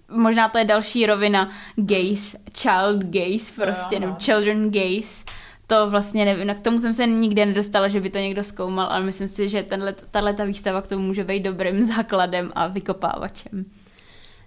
možná 0.08 0.48
to 0.48 0.58
je 0.58 0.64
další 0.64 1.06
rovina 1.06 1.50
gaze, 1.76 2.38
child 2.58 3.04
gaze 3.04 3.52
prostě, 3.56 4.00
nebo 4.00 4.16
children 4.18 4.70
gaze, 4.70 5.24
to 5.66 5.90
vlastně 5.90 6.24
nevím, 6.24 6.54
k 6.54 6.60
tomu 6.60 6.78
jsem 6.78 6.92
se 6.92 7.06
nikdy 7.06 7.46
nedostala, 7.46 7.88
že 7.88 8.00
by 8.00 8.10
to 8.10 8.18
někdo 8.18 8.44
zkoumal, 8.44 8.86
ale 8.86 9.04
myslím 9.04 9.28
si, 9.28 9.48
že 9.48 9.66
tahle 10.10 10.34
ta 10.34 10.44
výstava 10.44 10.82
k 10.82 10.86
tomu 10.86 11.06
může 11.06 11.24
být 11.24 11.40
dobrým 11.40 11.86
základem 11.86 12.52
a 12.54 12.66
vykopávačem. 12.66 13.64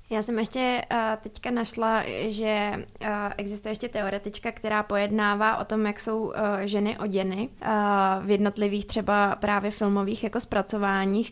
Já 0.09 0.21
jsem 0.21 0.39
ještě 0.39 0.81
uh, 0.91 0.97
teďka 1.21 1.51
našla, 1.51 2.03
že 2.27 2.71
uh, 3.01 3.07
existuje 3.37 3.71
ještě 3.71 3.89
teoretička, 3.89 4.51
která 4.51 4.83
pojednává 4.83 5.57
o 5.57 5.65
tom, 5.65 5.85
jak 5.85 5.99
jsou 5.99 6.19
uh, 6.19 6.33
ženy 6.63 6.97
oděny 6.97 7.49
v 8.21 8.29
jednotlivých 8.29 8.85
třeba 8.85 9.35
právě 9.35 9.71
filmových 9.71 10.23
jako 10.23 10.39
zpracováních 10.39 11.31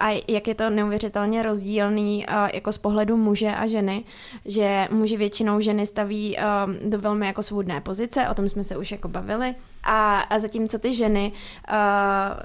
a 0.00 0.08
jak 0.28 0.48
je 0.48 0.54
to 0.54 0.70
neuvěřitelně 0.70 1.42
rozdílný 1.42 2.26
jako 2.54 2.72
z 2.72 2.78
pohledu 2.78 3.16
muže 3.16 3.54
a 3.54 3.66
ženy, 3.66 4.04
že 4.44 4.88
muži 4.90 5.16
většinou 5.16 5.60
ženy 5.60 5.86
staví 5.86 6.38
do 6.84 6.98
velmi 6.98 7.26
jako 7.26 7.42
svůdné 7.42 7.80
pozice, 7.80 8.28
o 8.28 8.34
tom 8.34 8.48
jsme 8.48 8.62
se 8.62 8.76
už 8.76 8.92
jako 8.92 9.08
bavili, 9.08 9.54
a, 9.84 10.20
a 10.20 10.38
zatímco 10.38 10.78
ty 10.78 10.92
ženy 10.92 11.32
uh, 11.70 11.76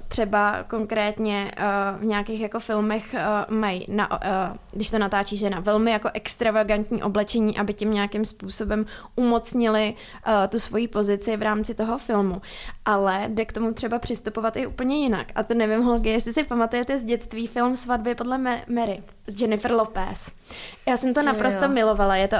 třeba 0.07 0.63
konkrétně 0.67 1.51
uh, 1.57 2.01
v 2.01 2.05
nějakých 2.05 2.41
jako 2.41 2.59
filmech 2.59 3.13
uh, 3.13 3.57
mají, 3.57 3.85
na, 3.89 4.11
uh, 4.11 4.57
když 4.71 4.91
to 4.91 4.99
natáčí 4.99 5.37
žena, 5.37 5.59
velmi 5.59 5.91
jako 5.91 6.09
extravagantní 6.13 7.03
oblečení, 7.03 7.57
aby 7.57 7.73
tím 7.73 7.93
nějakým 7.93 8.25
způsobem 8.25 8.85
umocnili 9.15 9.93
uh, 10.27 10.33
tu 10.49 10.59
svoji 10.59 10.87
pozici 10.87 11.37
v 11.37 11.41
rámci 11.41 11.75
toho 11.75 11.97
filmu. 11.97 12.41
Ale 12.85 13.25
jde 13.27 13.45
k 13.45 13.53
tomu 13.53 13.73
třeba 13.73 13.99
přistupovat 13.99 14.57
i 14.57 14.67
úplně 14.67 14.95
jinak. 14.97 15.27
A 15.35 15.43
to 15.43 15.53
nevím, 15.53 15.81
Holgy, 15.81 16.09
jestli 16.09 16.33
si 16.33 16.43
pamatujete 16.43 16.97
z 16.97 17.05
dětství 17.05 17.47
film 17.47 17.75
Svatby 17.75 18.15
podle 18.15 18.37
Mary 18.67 19.03
s 19.27 19.41
Jennifer 19.41 19.71
Lopez. 19.71 20.31
Já 20.87 20.97
jsem 20.97 21.13
to 21.13 21.19
Ty 21.19 21.25
naprosto 21.25 21.63
jo. 21.63 21.69
milovala. 21.69 22.15
Je 22.15 22.27
to 22.27 22.35
o, 22.35 22.39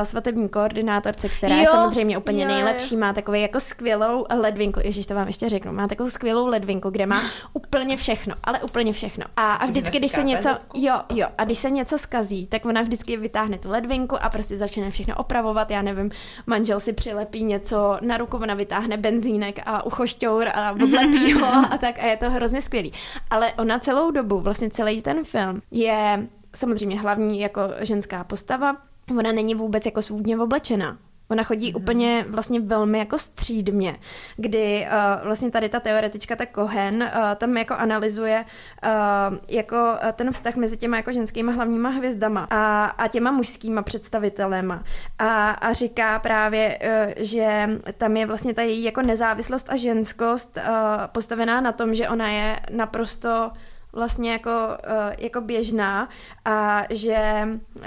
o 0.00 0.04
svatební 0.04 0.48
koordinátorce, 0.48 1.28
která 1.28 1.54
jo, 1.54 1.60
je 1.60 1.66
samozřejmě 1.66 2.18
úplně 2.18 2.42
jo, 2.42 2.48
nejlepší. 2.48 2.96
Má 2.96 3.12
takový 3.12 3.42
jako 3.42 3.60
skvělou 3.60 4.26
ledvinku. 4.30 4.80
Ježíš, 4.84 5.06
to 5.06 5.14
vám 5.14 5.26
ještě 5.26 5.48
řeknu. 5.48 5.72
Má 5.72 5.88
takovou 5.88 6.10
skvělou 6.10 6.46
ledvinku, 6.46 6.90
kde 6.90 7.06
má 7.06 7.22
úplně 7.52 7.96
všechno, 7.96 8.34
ale 8.44 8.60
úplně 8.60 8.92
všechno. 8.92 9.24
A, 9.36 9.54
a 9.54 9.66
vždycky, 9.66 9.98
když 9.98 10.10
se 10.10 10.22
něco, 10.22 10.48
jo, 10.74 11.00
jo, 11.14 11.26
a 11.38 11.44
když 11.44 11.58
se 11.58 11.70
něco 11.70 11.98
skazí, 11.98 12.46
tak 12.46 12.66
ona 12.66 12.82
vždycky 12.82 13.16
vytáhne 13.16 13.58
tu 13.58 13.70
ledvinku 13.70 14.22
a 14.22 14.28
prostě 14.28 14.58
začne 14.58 14.90
všechno 14.90 15.16
opravovat. 15.16 15.70
Já 15.70 15.82
nevím, 15.82 16.10
manžel 16.46 16.80
si 16.80 16.92
přilepí 16.92 17.44
něco 17.44 17.98
na 18.00 18.16
ruku, 18.16 18.36
ona 18.36 18.54
vytáhne 18.54 18.96
benzínek 18.96 19.58
a 19.66 19.86
uchošťour 19.86 20.48
a 20.54 20.70
oblepí 20.70 21.32
ho 21.32 21.46
a 21.70 21.78
tak 21.78 21.98
a 21.98 22.06
je 22.06 22.16
to 22.16 22.30
hrozně 22.30 22.62
skvělý. 22.62 22.92
Ale 23.30 23.52
ona 23.52 23.78
celou 23.78 24.10
dobu, 24.10 24.40
vlastně 24.40 24.70
celý 24.70 25.02
ten 25.02 25.24
film 25.24 25.62
je 25.70 26.07
samozřejmě 26.54 27.00
hlavní 27.00 27.40
jako 27.40 27.60
ženská 27.80 28.24
postava, 28.24 28.76
ona 29.18 29.32
není 29.32 29.54
vůbec 29.54 29.86
jako 29.86 30.02
svůdně 30.02 30.38
oblečená. 30.38 30.98
Ona 31.30 31.42
chodí 31.42 31.70
mm. 31.70 31.76
úplně 31.76 32.24
vlastně 32.28 32.60
velmi 32.60 32.98
jako 32.98 33.18
střídmě, 33.18 33.96
kdy 34.36 34.86
uh, 34.86 35.26
vlastně 35.26 35.50
tady 35.50 35.68
ta 35.68 35.80
teoretička, 35.80 36.36
ta 36.36 36.46
Cohen, 36.54 37.02
uh, 37.02 37.34
tam 37.36 37.56
jako 37.56 37.74
analyzuje 37.74 38.44
uh, 38.84 39.36
jako 39.48 39.76
ten 40.12 40.32
vztah 40.32 40.56
mezi 40.56 40.76
těma 40.76 40.96
jako 40.96 41.12
ženskýma 41.12 41.52
hlavníma 41.52 41.88
hvězdama 41.88 42.46
a, 42.50 42.84
a 42.84 43.08
těma 43.08 43.30
mužskýma 43.30 43.82
představitelema 43.82 44.84
a, 45.18 45.50
a 45.50 45.72
říká 45.72 46.18
právě, 46.18 46.78
uh, 46.82 47.12
že 47.16 47.70
tam 47.98 48.16
je 48.16 48.26
vlastně 48.26 48.54
ta 48.54 48.62
její 48.62 48.84
jako 48.84 49.02
nezávislost 49.02 49.70
a 49.70 49.76
ženskost 49.76 50.56
uh, 50.56 50.62
postavená 51.06 51.60
na 51.60 51.72
tom, 51.72 51.94
že 51.94 52.08
ona 52.08 52.28
je 52.28 52.60
naprosto 52.70 53.50
vlastně 53.92 54.32
jako, 54.32 54.50
uh, 54.50 55.14
jako 55.18 55.40
běžná 55.40 56.08
a 56.44 56.82
že, 56.90 57.48
uh, 57.80 57.84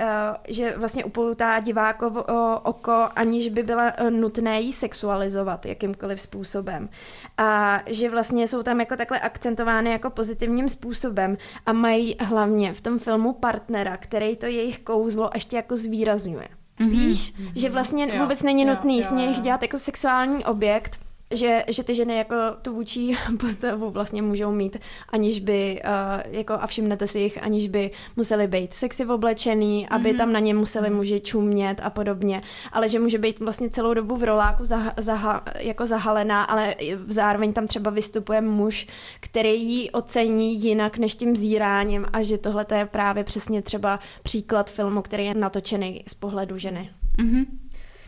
že 0.48 0.78
vlastně 0.78 1.06
upoutá 1.06 1.60
divákovo 1.60 2.24
oko, 2.64 3.08
aniž 3.16 3.50
by 3.50 3.64
byla 3.64 3.94
nutné 4.10 4.62
jí 4.62 4.72
sexualizovat 4.72 5.66
jakýmkoliv 5.66 6.22
způsobem. 6.22 6.90
A 7.38 7.80
že 7.86 8.10
vlastně 8.10 8.48
jsou 8.48 8.64
tam 8.64 8.80
jako 8.80 8.96
takhle 8.96 9.20
akcentovány 9.20 9.92
jako 9.92 10.10
pozitivním 10.10 10.70
způsobem 10.70 11.38
a 11.66 11.74
mají 11.74 12.16
hlavně 12.20 12.74
v 12.74 12.82
tom 12.82 12.98
filmu 12.98 13.34
partnera, 13.34 13.98
který 13.98 14.36
to 14.36 14.46
jejich 14.46 14.80
kouzlo 14.80 15.30
ještě 15.34 15.56
jako 15.56 15.78
zvýrazňuje. 15.78 16.48
Mm-hmm. 16.80 16.90
Víš, 16.90 17.34
mm-hmm. 17.34 17.52
že 17.56 17.70
vlastně 17.70 18.08
jo, 18.14 18.22
vůbec 18.22 18.44
není 18.44 18.66
nutný 18.66 18.98
jo, 18.98 19.04
z 19.04 19.12
nich 19.12 19.40
dělat 19.40 19.62
jako 19.62 19.78
sexuální 19.78 20.46
objekt, 20.46 21.00
že, 21.32 21.64
že 21.68 21.84
ty 21.84 21.96
ženy 21.96 22.18
jako 22.18 22.36
tu 22.62 22.74
vůči 22.74 23.18
postavu 23.40 23.90
vlastně 23.90 24.22
můžou 24.22 24.52
mít, 24.52 24.78
aniž 25.10 25.40
by, 25.40 25.82
uh, 25.86 26.34
jako 26.34 26.54
a 26.54 26.68
všimnete 26.68 27.08
si 27.08 27.20
jich, 27.20 27.44
aniž 27.44 27.68
by 27.68 27.92
museli 28.16 28.48
být 28.48 28.74
sexy 28.74 29.06
oblečený, 29.06 29.90
aby 29.90 30.14
mm-hmm. 30.14 30.18
tam 30.18 30.34
na 30.34 30.40
ně 30.40 30.54
museli 30.54 30.90
mhm. 30.90 30.98
muži 30.98 31.20
čumět 31.20 31.82
a 31.84 31.90
podobně, 31.90 32.42
ale 32.72 32.90
že 32.90 33.00
může 33.00 33.18
být 33.18 33.40
vlastně 33.40 33.70
celou 33.70 33.94
dobu 33.94 34.16
v 34.16 34.24
roláku 34.24 34.66
zaha, 34.66 34.94
zaha, 34.98 35.44
jako 35.60 35.86
zahalená, 35.86 36.44
ale 36.44 36.76
zároveň 37.08 37.54
tam 37.54 37.68
třeba 37.68 37.92
vystupuje 37.92 38.42
muž, 38.42 38.88
který 39.20 39.64
ji 39.64 39.92
ocení 39.92 40.64
jinak 40.64 40.98
než 40.98 41.16
tím 41.16 41.36
zíráním 41.36 42.06
a 42.14 42.24
že 42.24 42.38
tohle 42.38 42.66
je 42.76 42.86
právě 42.86 43.24
přesně 43.24 43.62
třeba 43.62 44.00
příklad 44.24 44.70
filmu, 44.70 45.02
který 45.02 45.26
je 45.26 45.34
natočený 45.34 46.04
z 46.08 46.14
pohledu 46.14 46.58
ženy. 46.58 46.90
Mm-hmm. 47.18 47.61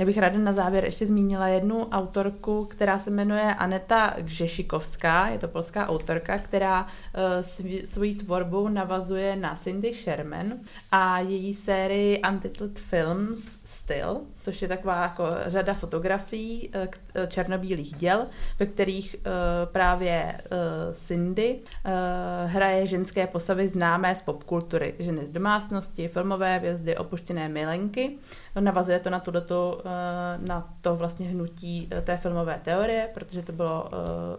Já 0.04 0.08
bych 0.08 0.18
ráda 0.18 0.40
na 0.40 0.54
závěr 0.54 0.86
ještě 0.86 1.08
zmínila 1.08 1.48
jednu 1.48 1.90
autorku, 1.90 2.66
která 2.66 3.00
se 3.00 3.10
jmenuje 3.10 3.56
Aneta 3.56 4.16
Gřešikovská, 4.20 5.28
je 5.28 5.40
to 5.40 5.48
polská 5.48 5.88
autorka, 5.88 6.38
která 6.38 6.84
uh, 6.84 7.86
svojí 7.86 8.16
tvorbou 8.16 8.68
navazuje 8.68 9.36
na 9.36 9.56
Cindy 9.56 9.94
Sherman 9.94 10.54
a 10.92 11.20
její 11.20 11.54
sérii 11.54 12.22
Untitled 12.30 12.80
Films 12.80 13.58
styl, 13.74 14.22
což 14.44 14.62
je 14.62 14.68
taková 14.68 15.02
jako 15.02 15.26
řada 15.46 15.74
fotografií 15.74 16.70
eh, 16.74 16.90
eh, 17.16 17.28
černobílých 17.28 17.94
děl, 17.94 18.26
ve 18.60 18.66
kterých 18.66 19.16
eh, 19.16 19.30
právě 19.66 20.42
Cindy 20.94 21.60
hraje 22.46 22.88
ženské 22.88 23.28
postavy 23.28 23.68
známé 23.68 24.16
z 24.16 24.22
popkultury. 24.22 24.96
Ženy 25.00 25.22
z 25.22 25.30
domácnosti, 25.30 26.08
filmové 26.08 26.58
hvězdy, 26.58 26.98
opuštěné 26.98 27.50
milenky. 27.50 28.18
Navazuje 28.60 29.00
to 29.00 29.10
na 29.10 29.20
tuto 29.20 29.82
na 30.38 30.74
to 30.82 30.96
vlastně 30.96 31.28
hnutí 31.28 31.90
té 32.04 32.18
filmové 32.18 32.62
teorie, 32.64 33.10
protože 33.14 33.42
to 33.42 33.52
bylo 33.52 33.90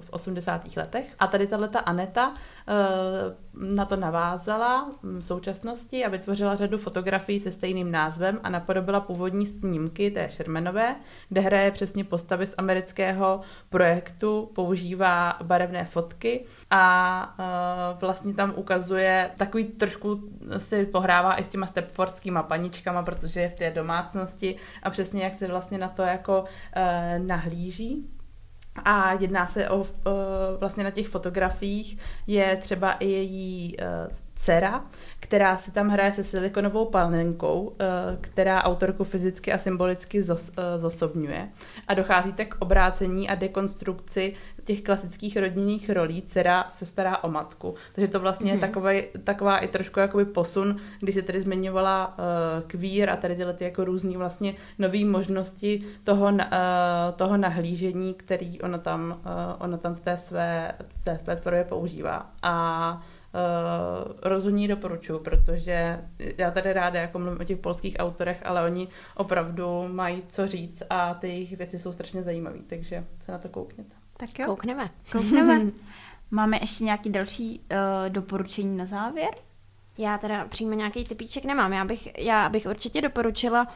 v 0.01 0.11
80. 0.11 0.77
letech. 0.77 1.15
A 1.19 1.27
tady 1.27 1.47
tato 1.47 1.89
Aneta 1.89 2.35
na 3.55 3.85
to 3.85 3.97
navázala 3.97 4.91
v 5.03 5.23
současnosti 5.23 6.05
a 6.05 6.09
vytvořila 6.09 6.57
řadu 6.57 6.79
fotografií 6.79 7.41
se 7.41 7.53
stejným 7.53 7.91
názvem 7.91 8.41
a 8.43 8.49
napodobila 8.49 9.01
původní 9.01 9.24
snímky 9.47 10.11
té 10.11 10.29
Shermanové, 10.33 10.97
kde 11.29 11.41
hraje 11.41 11.71
přesně 11.71 12.05
postavy 12.05 12.47
z 12.47 12.55
amerického 12.59 13.41
projektu, 13.69 14.51
používá 14.55 15.39
barevné 15.43 15.85
fotky 15.85 16.45
a 16.71 17.35
uh, 17.39 18.01
vlastně 18.01 18.35
tam 18.35 18.53
ukazuje 18.57 19.31
takový 19.37 19.65
trošku 19.65 20.21
si 20.59 20.87
pohrává 20.87 21.41
i 21.41 21.45
s 21.45 21.49
těma 21.49 21.67
stepfordskýma 21.67 22.43
paničkama, 22.43 23.03
protože 23.03 23.41
je 23.41 23.49
v 23.49 23.55
té 23.55 23.71
domácnosti 23.71 24.57
a 24.83 24.91
přesně 24.91 25.25
jak 25.25 25.35
se 25.35 25.49
vlastně 25.49 25.79
na 25.79 25.89
to 25.89 26.03
jako 26.03 26.41
uh, 26.41 27.27
nahlíží. 27.27 28.11
A 28.85 29.13
jedná 29.13 29.47
se 29.47 29.69
o, 29.69 29.77
uh, 29.77 29.87
vlastně 30.59 30.85
na 30.85 30.91
těch 30.91 31.09
fotografiích 31.09 31.99
je 32.27 32.57
třeba 32.57 32.93
i 32.93 33.07
její 33.09 33.77
dcera, 34.45 34.85
která 35.21 35.57
si 35.57 35.71
tam 35.71 35.89
hraje 35.89 36.13
se 36.13 36.25
silikonovou 36.25 36.85
panenkou, 36.85 37.77
eh, 37.79 37.85
která 38.21 38.65
autorku 38.65 39.05
fyzicky 39.05 39.53
a 39.53 39.59
symbolicky 39.59 40.23
zos, 40.23 40.51
eh, 40.57 40.79
zosobňuje. 40.79 41.49
A 41.89 41.95
dochází 41.95 42.33
tak 42.33 42.49
k 42.49 42.57
obrácení 42.59 43.29
a 43.29 43.35
dekonstrukci 43.35 44.33
těch 44.65 44.81
klasických 44.81 45.37
rodinných 45.37 45.91
rolí. 45.91 46.23
Dcera 46.23 46.67
se 46.73 46.87
stará 46.87 47.25
o 47.25 47.31
matku. 47.31 47.75
Takže 47.93 48.09
to 48.09 48.21
vlastně 48.21 48.47
mm-hmm. 48.47 48.55
je 48.55 48.69
mhm. 48.69 48.73
takový, 48.73 49.03
taková 49.25 49.59
i 49.59 49.69
trošku 49.69 50.01
jakoby 50.01 50.25
posun, 50.25 50.77
když 51.01 51.15
se 51.15 51.23
tedy 51.23 51.41
zmiňovala 51.41 52.19
uh, 52.19 52.25
kvír 52.67 53.11
a 53.11 53.17
tady 53.17 53.37
tyhle 53.37 53.53
ty 53.53 53.65
jako 53.65 53.85
různý 53.85 54.17
vlastně 54.17 54.55
nové 54.79 55.05
možnosti 55.05 55.85
toho, 56.05 56.27
uh, 56.27 56.41
toho 57.17 57.37
nahlížení, 57.37 58.15
který 58.15 58.61
ona 58.61 58.79
tam, 58.79 59.21
uh, 59.21 59.65
ona 59.65 59.79
tam 59.79 59.95
v 59.95 60.01
té 60.01 60.17
své, 60.17 60.73
v 61.01 61.05
té 61.05 61.19
své 61.19 61.37
tvorbě 61.37 61.65
používá. 61.65 62.31
A 62.43 63.03
uh, 63.35 64.13
rozhodně 64.23 64.69
doporučuji, 64.69 65.19
protože 65.19 66.05
já 66.39 66.51
tady 66.51 66.73
ráda 66.73 67.01
jako 67.01 67.19
mluvím 67.19 67.41
o 67.41 67.45
těch 67.45 67.59
polských 67.59 67.97
autorech, 67.99 68.43
ale 68.45 68.65
oni 68.65 68.89
opravdu 69.15 69.89
mají 69.89 70.23
co 70.29 70.49
říct 70.49 70.83
a 70.91 71.15
ty 71.15 71.29
jejich 71.29 71.57
věci 71.57 71.79
jsou 71.79 71.93
strašně 71.93 72.23
zajímavé, 72.23 72.59
takže 72.67 73.05
se 73.25 73.33
na 73.33 73.39
to 73.39 73.49
koukněte. 73.49 73.95
Tak 74.17 74.39
jo. 74.39 74.47
Koukneme. 74.47 74.91
Koukneme. 75.13 75.71
Máme 76.31 76.59
ještě 76.61 76.85
nějaký 76.85 77.11
další 77.11 77.61
uh, 77.61 78.13
doporučení 78.13 78.77
na 78.77 78.87
závěr? 78.87 79.31
Já 79.99 80.19
teda 80.19 80.45
přímo 80.45 80.73
nějaký 80.73 81.05
typíček 81.05 81.45
nemám. 81.45 81.73
Já 81.73 81.85
bych, 81.85 82.19
já 82.19 82.49
bych 82.49 82.67
určitě 82.67 83.03
doporučila 83.03 83.67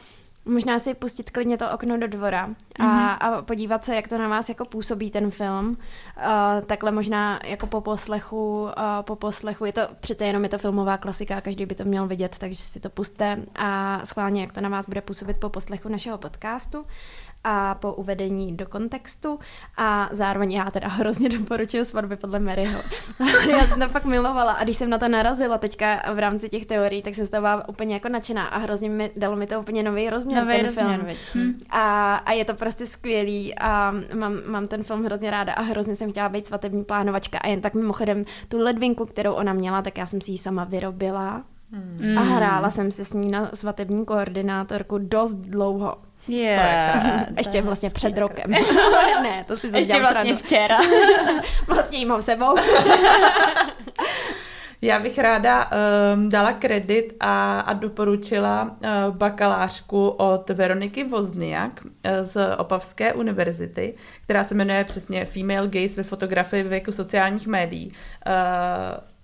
Možná 0.49 0.79
si 0.79 0.93
pustit 0.93 1.29
klidně 1.29 1.57
to 1.57 1.71
okno 1.71 1.97
do 1.97 2.07
dvora 2.07 2.49
a, 2.79 2.83
mm-hmm. 2.83 3.17
a 3.19 3.41
podívat 3.41 3.85
se, 3.85 3.95
jak 3.95 4.07
to 4.07 4.17
na 4.17 4.27
vás 4.27 4.49
jako 4.49 4.65
působí 4.65 5.11
ten 5.11 5.31
film. 5.31 5.67
Uh, 5.69 6.65
takhle 6.65 6.91
možná 6.91 7.39
jako 7.45 7.67
po 7.67 7.81
poslechu, 7.81 8.61
uh, 8.61 8.69
po 9.01 9.15
poslechu, 9.15 9.65
je 9.65 9.73
to 9.73 9.81
přece 9.99 10.25
jenom 10.25 10.43
je 10.43 10.49
to 10.49 10.57
filmová 10.57 10.97
klasika, 10.97 11.41
každý 11.41 11.65
by 11.65 11.75
to 11.75 11.85
měl 11.85 12.07
vidět, 12.07 12.37
takže 12.39 12.63
si 12.63 12.79
to 12.79 12.89
puste 12.89 13.37
a 13.55 14.01
schválně, 14.05 14.41
jak 14.41 14.53
to 14.53 14.61
na 14.61 14.69
vás 14.69 14.87
bude 14.87 15.01
působit 15.01 15.37
po 15.37 15.49
poslechu 15.49 15.89
našeho 15.89 16.17
podcastu 16.17 16.85
a 17.43 17.75
po 17.75 17.93
uvedení 17.93 18.57
do 18.57 18.65
kontextu 18.65 19.39
a 19.77 20.09
zároveň 20.11 20.51
já 20.51 20.71
teda 20.71 20.87
hrozně 20.87 21.29
doporučuji 21.29 21.85
svatby 21.85 22.15
podle 22.15 22.39
Maryho. 22.39 22.81
já 23.49 23.67
jsem 23.67 23.79
to 23.79 23.89
fakt 23.89 24.05
milovala 24.05 24.51
a 24.51 24.63
když 24.63 24.75
jsem 24.75 24.89
na 24.89 24.97
to 24.97 25.07
narazila 25.07 25.57
teďka 25.57 26.13
v 26.13 26.19
rámci 26.19 26.49
těch 26.49 26.65
teorií, 26.65 27.01
tak 27.01 27.15
jsem 27.15 27.25
z 27.25 27.29
toho 27.29 27.41
byla 27.41 27.69
úplně 27.69 27.93
jako 27.93 28.09
nadšená 28.09 28.45
a 28.45 28.57
hrozně 28.57 28.89
mi, 28.89 29.11
dalo 29.15 29.35
mi 29.35 29.47
to 29.47 29.59
úplně 29.59 29.83
nový 29.83 30.09
rozměr 30.09 30.43
nový 30.43 30.57
ten 30.57 30.65
rozměr, 30.65 30.99
film. 30.99 31.17
Hm. 31.35 31.59
A, 31.69 32.15
a 32.15 32.31
je 32.31 32.45
to 32.45 32.53
prostě 32.53 32.85
skvělý 32.85 33.55
a 33.55 33.93
mám, 34.13 34.33
mám 34.45 34.67
ten 34.67 34.83
film 34.83 35.03
hrozně 35.03 35.31
ráda 35.31 35.53
a 35.53 35.61
hrozně 35.61 35.95
jsem 35.95 36.11
chtěla 36.11 36.29
být 36.29 36.47
svatební 36.47 36.83
plánovačka 36.83 37.37
a 37.37 37.47
jen 37.47 37.61
tak 37.61 37.73
mimochodem 37.73 38.25
tu 38.47 38.59
ledvinku, 38.59 39.05
kterou 39.05 39.33
ona 39.33 39.53
měla, 39.53 39.81
tak 39.81 39.97
já 39.97 40.05
jsem 40.05 40.21
si 40.21 40.31
ji 40.31 40.37
sama 40.37 40.63
vyrobila. 40.63 41.43
Hmm. 41.71 42.17
A 42.17 42.21
hrála 42.21 42.69
jsem 42.69 42.91
se 42.91 43.05
s 43.05 43.13
ní 43.13 43.31
na 43.31 43.49
svatební 43.53 44.05
koordinátorku 44.05 44.97
dost 44.97 45.33
dlouho. 45.33 45.97
Yeah, 46.27 47.27
Ještě 47.37 47.61
vlastně 47.61 47.89
před 47.89 48.17
rokem. 48.17 48.51
ne, 49.23 49.43
to 49.47 49.57
si 49.57 49.67
Ještě 49.67 49.99
vlastně 49.99 50.09
sranu. 50.09 50.35
včera. 50.37 50.77
vlastně 51.67 51.97
jí 51.97 52.05
mám 52.05 52.21
sebou. 52.21 52.55
Já 54.81 54.99
bych 54.99 55.17
ráda 55.19 55.69
um, 56.15 56.29
dala 56.29 56.51
kredit 56.51 57.13
a, 57.19 57.59
a 57.59 57.73
doporučila 57.73 58.63
uh, 58.63 59.15
bakalářku 59.15 60.09
od 60.09 60.49
Veroniky 60.49 61.03
Vozniak 61.03 61.81
uh, 61.85 61.89
z 62.23 62.55
Opavské 62.57 63.13
univerzity, 63.13 63.93
která 64.23 64.43
se 64.43 64.55
jmenuje 64.55 64.83
přesně 64.83 65.25
Female 65.25 65.67
Gaze 65.67 65.95
ve 65.97 66.03
fotografii 66.03 66.63
ve 66.63 66.69
věku 66.69 66.91
sociálních 66.91 67.47
médií. 67.47 67.91
Uh, 68.27 68.33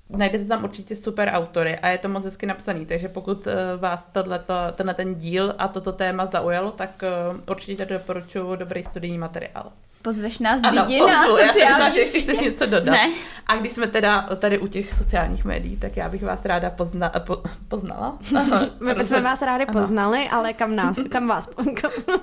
Najdete 0.10 0.46
tam 0.46 0.64
určitě 0.64 0.96
super 0.96 1.30
autory 1.34 1.76
a 1.80 1.88
je 1.88 1.98
to 1.98 2.10
moc 2.10 2.26
hezky 2.26 2.46
napsaný, 2.46 2.86
takže 2.86 3.10
pokud 3.10 3.48
uh, 3.48 3.54
vás 3.80 4.10
tohleto, 4.12 4.54
tenhle 4.76 4.94
ten 4.94 5.16
díl 5.16 5.56
a 5.58 5.68
toto 5.68 5.92
téma 5.92 6.26
zaujalo, 6.26 6.72
tak 6.72 7.04
uh, 7.34 7.40
určitě 7.50 7.86
doporučuji 7.86 8.56
dobrý 8.56 8.84
studijní 8.84 9.18
materiál. 9.18 9.72
Pozveš 10.02 10.40
nás 10.40 10.60
ano, 10.64 10.82
lidi 10.82 11.02
na 11.02 11.24
sociální 11.24 11.60
já 11.60 11.80
jsem 11.80 11.94
že 11.94 12.22
chceš 12.22 12.40
něco 12.40 12.66
dodat. 12.66 12.92
Ne. 12.92 13.12
A 13.48 13.56
když 13.56 13.74
jsme 13.74 13.88
teda 13.88 14.22
tady 14.22 14.60
u 14.60 14.68
těch 14.68 14.94
sociálních 14.94 15.46
médií, 15.46 15.78
tak 15.78 15.98
já 15.98 16.10
bych 16.10 16.24
vás 16.24 16.46
ráda 16.46 16.70
pozna, 16.70 17.10
po, 17.10 17.44
poznala. 17.68 18.18
My 18.80 18.94
bychom 18.94 19.24
vás 19.24 19.42
rádi 19.42 19.66
poznali, 19.66 20.30
ale 20.32 20.54
kam 20.54 20.76
nás, 20.76 20.98
kam 21.10 21.28
vás, 21.28 21.50
kam, 21.82 21.92
jo, 22.08 22.14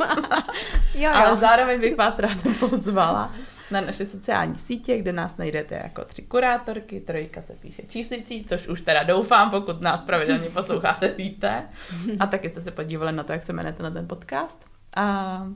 jo. 0.95 1.11
Ale 1.15 1.37
zároveň 1.37 1.81
bych 1.81 1.97
vás 1.97 2.19
ráda 2.19 2.41
pozvala 2.61 3.33
na 3.73 3.81
naše 3.81 4.07
sociální 4.07 4.59
sítě, 4.59 4.99
kde 4.99 5.13
nás 5.13 5.37
najdete 5.37 5.75
jako 5.75 6.05
tři 6.05 6.23
kurátorky, 6.23 7.01
trojka 7.01 7.43
se 7.43 7.53
píše 7.53 7.83
číslicí, 7.83 8.45
což 8.45 8.69
už 8.69 8.81
teda 8.81 9.03
doufám, 9.03 9.51
pokud 9.51 9.81
nás 9.81 10.03
pravidelně 10.03 10.49
posloucháte, 10.51 11.09
víte. 11.09 11.69
A 12.21 12.27
taky 12.27 12.49
jste 12.49 12.61
se 12.61 12.71
podívali 12.71 13.13
na 13.13 13.23
to, 13.23 13.33
jak 13.33 13.43
se 13.43 13.53
jmenujete 13.53 13.83
na 13.83 13.91
ten 13.91 14.09
podcast. 14.09 14.65
A 14.97 15.47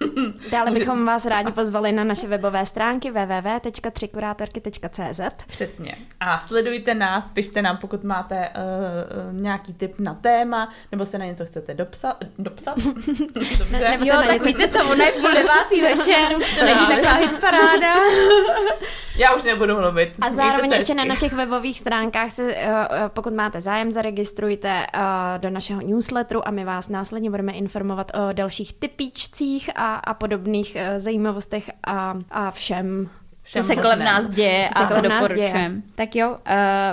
Dále 0.50 0.70
bychom 0.70 1.06
vás 1.06 1.26
rádi 1.26 1.52
pozvali 1.56 1.92
na 1.92 2.04
naše 2.04 2.28
webové 2.28 2.66
stránky 2.66 3.10
www.třikurátorky.cz 3.10 5.20
Přesně. 5.46 5.96
A 6.20 6.40
sledujte 6.40 6.94
nás, 6.94 7.30
pište 7.30 7.62
nám, 7.62 7.76
pokud 7.76 8.04
máte 8.04 8.48
uh, 8.48 8.52
nějaký 9.40 9.72
tip 9.72 9.98
na 9.98 10.14
téma, 10.14 10.68
nebo 10.92 11.06
se 11.06 11.18
na 11.18 11.24
něco 11.24 11.46
chcete 11.46 11.74
dopsat. 11.74 12.16
dopsat? 12.38 12.78
Dobře. 13.58 13.88
Nebo 13.90 14.04
jo, 14.04 14.16
na 14.16 14.26
tak 14.26 14.44
víte 14.44 14.68
co, 14.68 14.90
ono 14.90 15.04
je 15.04 15.12
půl 15.12 15.32
devátý 15.32 15.80
večer, 15.80 16.36
to 16.58 16.64
není 16.64 16.86
taková 16.86 17.12
hitparáda. 17.12 17.94
Já 19.16 19.34
už 19.34 19.44
nebudu 19.44 19.80
mluvit. 19.80 20.12
A 20.20 20.30
zároveň 20.30 20.72
ještě 20.72 20.94
na 20.94 21.04
našich 21.04 21.32
webových 21.32 21.78
stránkách 21.78 22.32
se, 22.32 22.42
uh, 22.42 22.50
pokud 23.08 23.32
máte 23.32 23.60
zájem, 23.60 23.92
zaregistrujte 23.92 24.86
uh, 24.94 25.00
do 25.36 25.50
našeho 25.50 25.80
newsletteru 25.80 26.48
a 26.48 26.50
my 26.50 26.64
vás 26.64 26.88
následně 26.88 27.30
budeme 27.30 27.52
informovat 27.52 28.12
o 28.14 28.32
dalších 28.32 28.72
typíčcích 28.72 29.70
a 29.76 29.95
a, 29.96 30.14
podobných 30.14 30.76
uh, 30.76 30.98
zajímavostech 30.98 31.70
a, 31.86 32.18
a 32.30 32.50
všem. 32.50 33.08
Co 33.52 33.62
se 33.62 33.76
kolem 33.76 33.98
nás 33.98 34.28
děje 34.28 34.68
co 34.76 34.82
a 34.82 34.88
co 34.88 35.00
doporučujeme. 35.00 35.82
Tak 35.94 36.16
jo, 36.16 36.28
uh, 36.30 36.36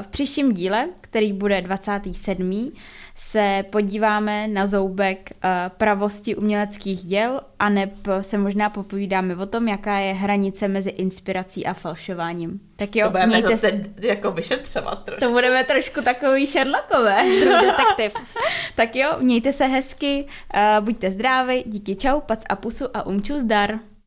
v 0.01 0.07
příštím 0.07 0.53
díle, 0.53 0.87
který 1.01 1.33
bude 1.33 1.61
27 1.61 2.71
se 3.15 3.65
podíváme 3.71 4.47
na 4.47 4.67
zoubek 4.67 5.31
uh, 5.31 5.49
pravosti 5.77 6.35
uměleckých 6.35 7.03
děl 7.03 7.41
a 7.59 7.69
neb 7.69 7.93
se 8.21 8.37
možná 8.37 8.69
popovídáme 8.69 9.35
o 9.35 9.45
tom, 9.45 9.67
jaká 9.67 9.97
je 9.97 10.13
hranice 10.13 10.67
mezi 10.67 10.89
inspirací 10.89 11.65
a 11.65 11.73
falšováním. 11.73 12.59
Tak 12.75 12.95
jo, 12.95 13.05
to 13.05 13.11
budeme 13.11 13.27
mějte 13.27 13.57
zase 13.57 13.69
se... 13.69 14.07
jako 14.07 14.31
vyšetřovat 14.31 15.05
trošku. 15.05 15.25
To 15.25 15.31
budeme 15.31 15.63
trošku 15.63 16.01
takový 16.01 16.47
Sherlockové. 16.47 17.23
detektiv. 17.61 18.21
tak 18.75 18.95
jo, 18.95 19.09
mějte 19.19 19.53
se 19.53 19.65
hezky, 19.65 20.27
uh, 20.53 20.85
buďte 20.85 21.11
zdraví, 21.11 21.63
díky 21.67 21.95
čau, 21.95 22.21
pac 22.21 22.43
a 22.49 22.55
pusu 22.55 22.85
a 22.93 23.05
umču 23.05 23.39
zdar. 23.39 23.79